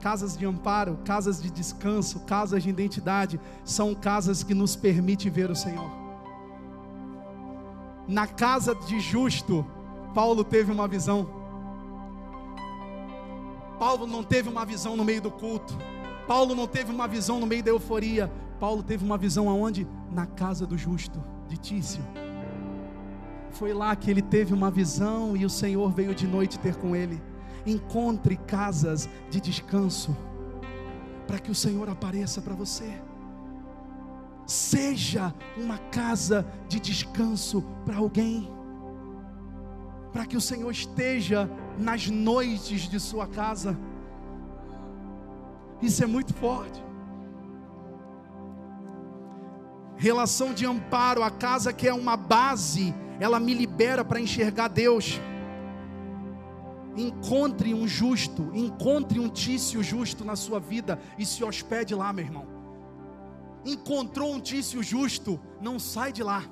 [0.00, 5.50] Casas de amparo, casas de descanso, casas de identidade, são casas que nos permitem ver
[5.50, 5.90] o Senhor.
[8.06, 9.66] Na casa de justo,
[10.14, 11.28] Paulo teve uma visão.
[13.78, 15.76] Paulo não teve uma visão no meio do culto.
[16.26, 18.32] Paulo não teve uma visão no meio da euforia.
[18.58, 19.86] Paulo teve uma visão aonde?
[20.10, 22.02] Na casa do justo, de Tício.
[23.50, 26.94] Foi lá que ele teve uma visão e o Senhor veio de noite ter com
[26.94, 27.20] ele.
[27.68, 30.16] Encontre casas de descanso,
[31.26, 32.90] para que o Senhor apareça para você.
[34.46, 38.50] Seja uma casa de descanso para alguém,
[40.12, 43.78] para que o Senhor esteja nas noites de sua casa.
[45.82, 46.82] Isso é muito forte.
[49.96, 55.20] Relação de amparo, a casa que é uma base ela me libera para enxergar Deus.
[56.98, 62.24] Encontre um justo, encontre um tício justo na sua vida e se hospede lá, meu
[62.24, 62.46] irmão.
[63.64, 66.42] Encontrou um tício justo, não sai de lá.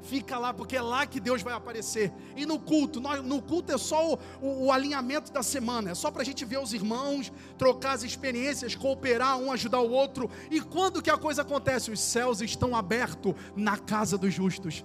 [0.00, 2.10] Fica lá, porque é lá que Deus vai aparecer.
[2.34, 6.10] E no culto, no culto é só o, o, o alinhamento da semana, é só
[6.10, 10.30] para a gente ver os irmãos, trocar as experiências, cooperar, um ajudar o outro.
[10.50, 11.90] E quando que a coisa acontece?
[11.90, 14.84] Os céus estão abertos na casa dos justos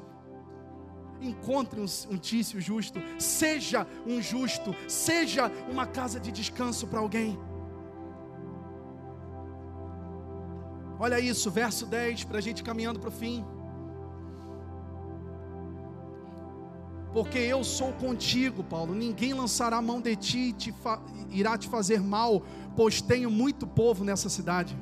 [1.22, 7.38] encontre um, um tício justo, seja um justo, seja uma casa de descanso para alguém.
[11.00, 13.46] Olha isso, verso 10, para a gente caminhando para o fim.
[17.14, 18.94] Porque eu sou contigo, Paulo.
[18.94, 20.74] Ninguém lançará a mão de ti e te
[21.32, 22.44] irá te fazer mal,
[22.76, 24.78] pois tenho muito povo nessa cidade.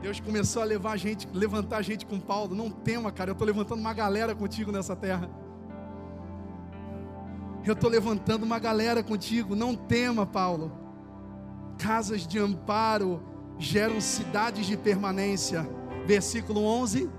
[0.00, 2.54] Deus começou a levar a gente, levantar a gente com Paulo.
[2.54, 5.30] Não tema, cara, eu estou levantando uma galera contigo nessa terra.
[7.64, 9.54] Eu estou levantando uma galera contigo.
[9.54, 10.72] Não tema, Paulo.
[11.76, 13.22] Casas de amparo
[13.58, 15.68] geram cidades de permanência.
[16.06, 17.10] Versículo 11.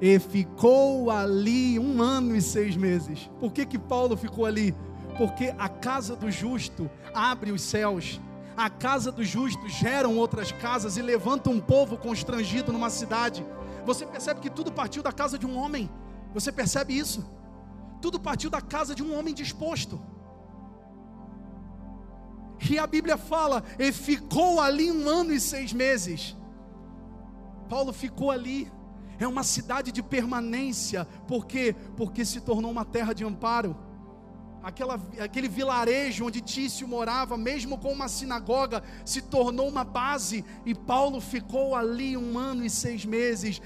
[0.00, 3.30] E ficou ali um ano e seis meses.
[3.38, 4.74] Por que que Paulo ficou ali?
[5.16, 8.20] Porque a casa do justo abre os céus
[8.56, 13.44] a casa dos justos geram outras casas e levantam um povo constrangido numa cidade.
[13.84, 15.90] Você percebe que tudo partiu da casa de um homem.
[16.34, 17.24] Você percebe isso?
[18.00, 20.00] Tudo partiu da casa de um homem disposto.
[22.70, 26.36] E a Bíblia fala, e ficou ali um ano e seis meses.
[27.68, 28.70] Paulo ficou ali.
[29.18, 31.06] É uma cidade de permanência.
[31.26, 31.74] Por quê?
[31.96, 33.76] Porque se tornou uma terra de amparo
[34.62, 40.74] aquela, aquele vilarejo onde Tício morava, mesmo com uma sinagoga, se tornou uma base, e
[40.74, 43.60] Paulo ficou ali um ano e seis meses,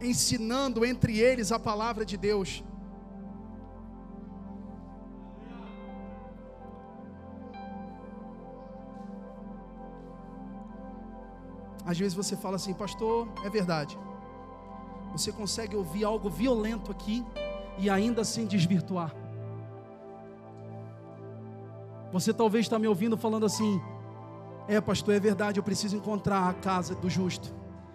[0.00, 2.62] ensinando entre eles a palavra de Deus.
[11.86, 13.98] Às vezes você fala assim, pastor, é verdade.
[15.12, 17.24] Você consegue ouvir algo violento aqui
[17.78, 19.23] e ainda assim desvirtuar.
[22.14, 23.82] Você talvez está me ouvindo falando assim:
[24.68, 27.52] é, pastor, é verdade, eu preciso encontrar a casa do justo.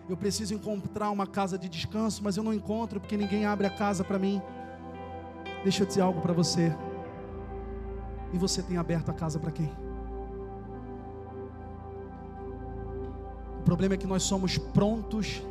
[0.09, 3.69] Eu preciso encontrar uma casa de descanso, mas eu não encontro porque ninguém abre a
[3.69, 4.41] casa para mim.
[5.63, 6.75] Deixa eu dizer algo para você.
[8.33, 9.71] E você tem aberto a casa para quem?
[13.59, 15.41] O problema é que nós somos prontos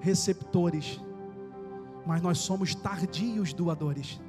[0.00, 1.00] receptores,
[2.04, 4.20] mas nós somos tardios doadores.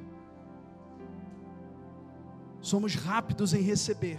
[2.62, 4.18] Somos rápidos em receber,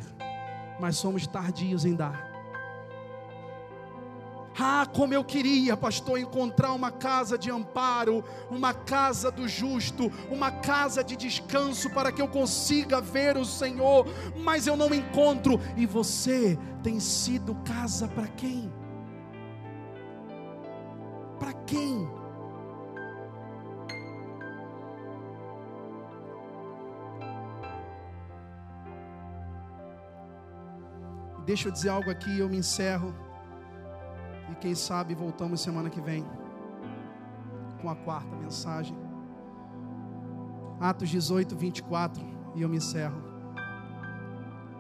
[0.80, 2.32] mas somos tardios em dar.
[4.60, 10.52] Ah, como eu queria, pastor, encontrar uma casa de amparo, uma casa do justo, uma
[10.52, 14.06] casa de descanso para que eu consiga ver o Senhor,
[14.44, 15.60] mas eu não encontro.
[15.76, 18.72] E você tem sido casa para quem?
[31.54, 33.14] Deixa eu dizer algo aqui, eu me encerro.
[34.52, 36.26] E quem sabe voltamos semana que vem
[37.80, 38.98] com a quarta mensagem.
[40.80, 42.26] Atos 18, 24.
[42.56, 43.22] E eu me encerro.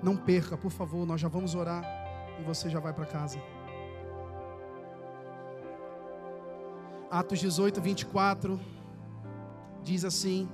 [0.01, 1.83] Não perca, por favor, nós já vamos orar
[2.39, 3.37] e você já vai para casa.
[7.11, 8.59] Atos 18, 24
[9.83, 10.49] diz assim: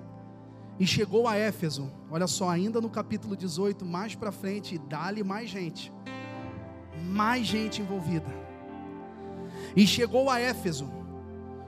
[0.80, 5.50] E chegou a Éfeso, olha só, ainda no capítulo 18, mais para frente, dá-lhe mais
[5.50, 5.92] gente,
[7.04, 8.50] mais gente envolvida
[9.76, 10.90] e chegou a Éfeso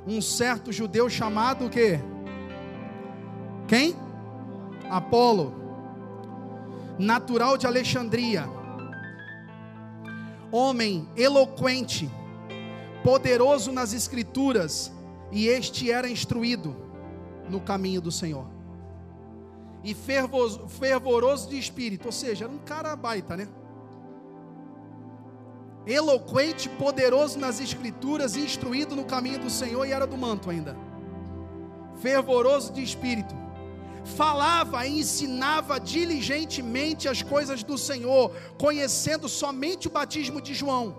[0.08, 2.00] um certo judeu chamado o quê?
[3.68, 3.96] Quem?
[4.90, 5.54] Apolo,
[6.98, 8.50] natural de Alexandria,
[10.52, 12.10] homem eloquente,
[13.04, 14.92] poderoso nas escrituras,
[15.32, 16.76] e este era instruído
[17.48, 18.46] no caminho do Senhor.
[19.84, 23.48] E fervoroso de espírito, ou seja, era um cara baita, né?
[25.86, 30.78] eloquente, poderoso nas escrituras, instruído no caminho do Senhor e era do manto ainda.
[32.02, 33.36] Fervoroso de espírito.
[34.04, 40.98] Falava e ensinava diligentemente as coisas do Senhor, conhecendo somente o batismo de João.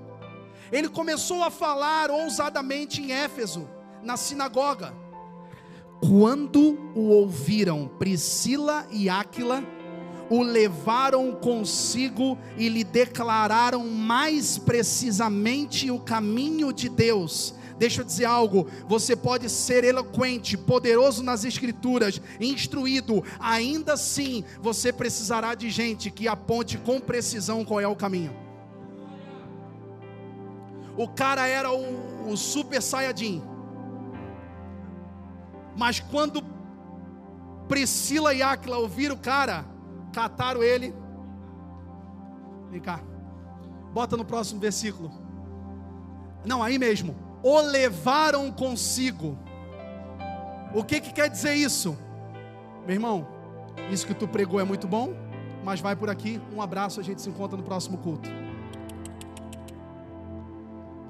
[0.71, 3.69] Ele começou a falar ousadamente em Éfeso,
[4.03, 4.95] na sinagoga.
[6.07, 9.63] Quando o ouviram Priscila e Áquila,
[10.29, 17.55] o levaram consigo e lhe declararam mais precisamente o caminho de Deus.
[17.79, 24.93] Deixa eu dizer algo: você pode ser eloquente, poderoso nas Escrituras, instruído, ainda assim você
[24.93, 28.35] precisará de gente que aponte com precisão qual é o caminho.
[30.97, 33.41] O cara era o, o super saiyajin,
[35.77, 36.43] mas quando
[37.69, 39.65] Priscila e Aquila ouviram o cara,
[40.13, 40.95] cataram ele.
[42.71, 43.01] Vem cá.
[43.93, 45.11] Bota no próximo versículo.
[46.45, 47.17] Não, aí mesmo.
[47.43, 49.39] O levaram consigo.
[50.75, 51.97] O que, que quer dizer isso?
[52.87, 53.27] Meu irmão,
[53.91, 55.15] isso que tu pregou é muito bom,
[55.65, 56.41] mas vai por aqui.
[56.55, 58.29] Um abraço, a gente se encontra no próximo culto.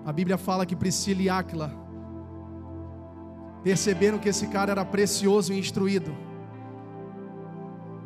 [0.05, 1.82] A Bíblia fala que Priscila e Áquila
[3.63, 6.15] perceberam que esse cara era precioso e instruído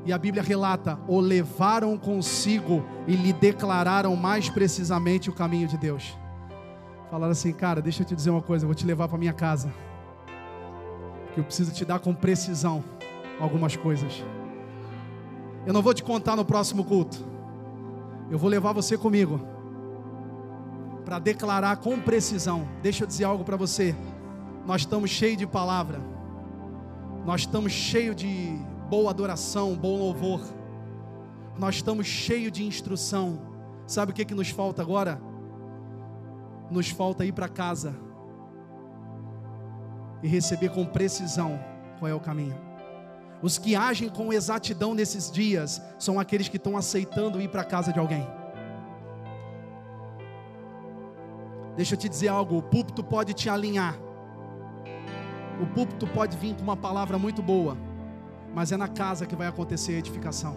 [0.06, 5.76] e a Bíblia relata: o levaram consigo e lhe declararam mais precisamente o caminho de
[5.76, 6.16] Deus.
[7.10, 9.32] Falaram assim, cara, deixa eu te dizer uma coisa, eu vou te levar para minha
[9.32, 9.72] casa.
[11.34, 12.82] Que eu preciso te dar com precisão
[13.40, 14.24] algumas coisas.
[15.66, 17.24] Eu não vou te contar no próximo culto.
[18.30, 19.40] Eu vou levar você comigo
[21.04, 22.66] para declarar com precisão.
[22.80, 23.94] Deixa eu dizer algo para você.
[24.66, 26.00] Nós estamos cheios de palavra.
[27.24, 28.58] Nós estamos cheios de
[28.90, 30.40] boa adoração, bom louvor.
[31.56, 33.38] Nós estamos cheios de instrução.
[33.86, 35.20] Sabe o que, que nos falta agora?
[36.68, 37.94] Nos falta ir para casa
[40.20, 41.60] e receber com precisão
[42.00, 42.58] qual é o caminho.
[43.40, 47.92] Os que agem com exatidão nesses dias são aqueles que estão aceitando ir para casa
[47.92, 48.26] de alguém.
[51.76, 53.96] Deixa eu te dizer algo: o púlpito pode te alinhar,
[55.60, 57.76] o púlpito pode vir com uma palavra muito boa,
[58.54, 60.56] mas é na casa que vai acontecer a edificação.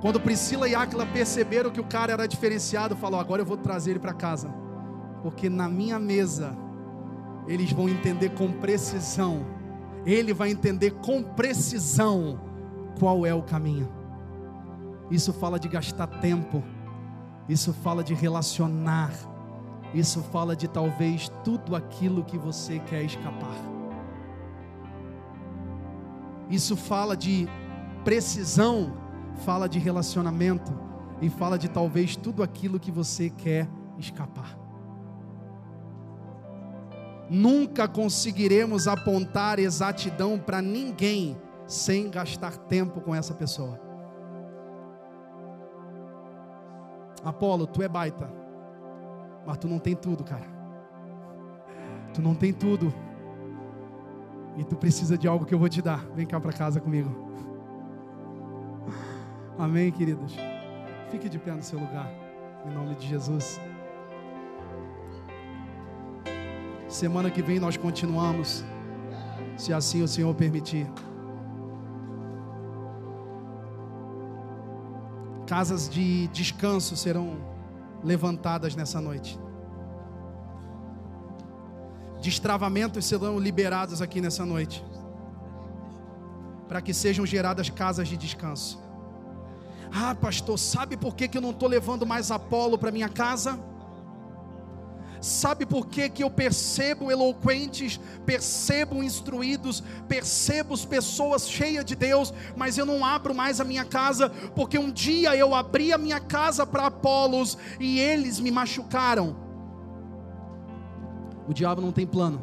[0.00, 3.92] Quando Priscila e Áquila perceberam que o cara era diferenciado, falou: agora eu vou trazer
[3.92, 4.52] ele para casa,
[5.22, 6.56] porque na minha mesa
[7.46, 9.46] eles vão entender com precisão,
[10.04, 12.40] ele vai entender com precisão
[12.98, 13.88] qual é o caminho.
[15.10, 16.64] Isso fala de gastar tempo,
[17.48, 19.12] isso fala de relacionar,
[19.94, 23.56] isso fala de talvez tudo aquilo que você quer escapar.
[26.48, 27.46] Isso fala de
[28.04, 28.96] precisão,
[29.44, 30.72] fala de relacionamento
[31.20, 34.58] e fala de talvez tudo aquilo que você quer escapar.
[37.30, 41.36] Nunca conseguiremos apontar exatidão para ninguém
[41.66, 43.80] sem gastar tempo com essa pessoa.
[47.24, 48.41] Apolo, tu é baita.
[49.46, 50.46] Mas tu não tem tudo, cara.
[52.14, 52.92] Tu não tem tudo.
[54.56, 56.04] E tu precisa de algo que eu vou te dar.
[56.14, 57.10] Vem cá para casa comigo.
[59.58, 60.36] Amém, queridos.
[61.10, 62.10] Fique de pé no seu lugar.
[62.66, 63.60] Em nome de Jesus.
[66.88, 68.64] Semana que vem nós continuamos.
[69.56, 70.86] Se assim o Senhor permitir.
[75.46, 77.51] Casas de descanso serão
[78.02, 79.38] levantadas nessa noite.
[82.20, 84.84] Destravamentos serão liberados aqui nessa noite.
[86.68, 88.80] Para que sejam geradas casas de descanso.
[89.92, 93.58] Ah, pastor, sabe por que, que eu não estou levando mais Apolo para minha casa?
[95.22, 102.76] Sabe por que, que eu percebo eloquentes, percebo instruídos, percebo pessoas cheias de Deus, mas
[102.76, 106.66] eu não abro mais a minha casa, porque um dia eu abri a minha casa
[106.66, 109.36] para Apolos e eles me machucaram.
[111.46, 112.42] O diabo não tem plano,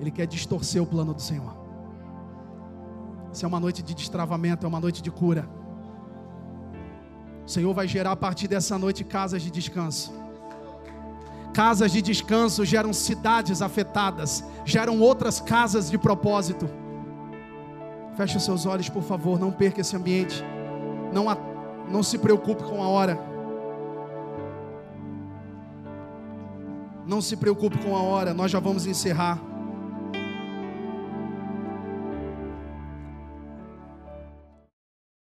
[0.00, 1.58] ele quer distorcer o plano do Senhor.
[3.30, 5.46] Isso é uma noite de destravamento, é uma noite de cura.
[7.44, 10.27] O Senhor vai gerar a partir dessa noite casas de descanso.
[11.58, 16.70] Casas de descanso geram cidades afetadas, geram outras casas de propósito.
[18.16, 20.40] Feche seus olhos, por favor, não perca esse ambiente.
[21.12, 21.24] Não,
[21.90, 23.18] não se preocupe com a hora.
[27.04, 29.40] Não se preocupe com a hora, nós já vamos encerrar.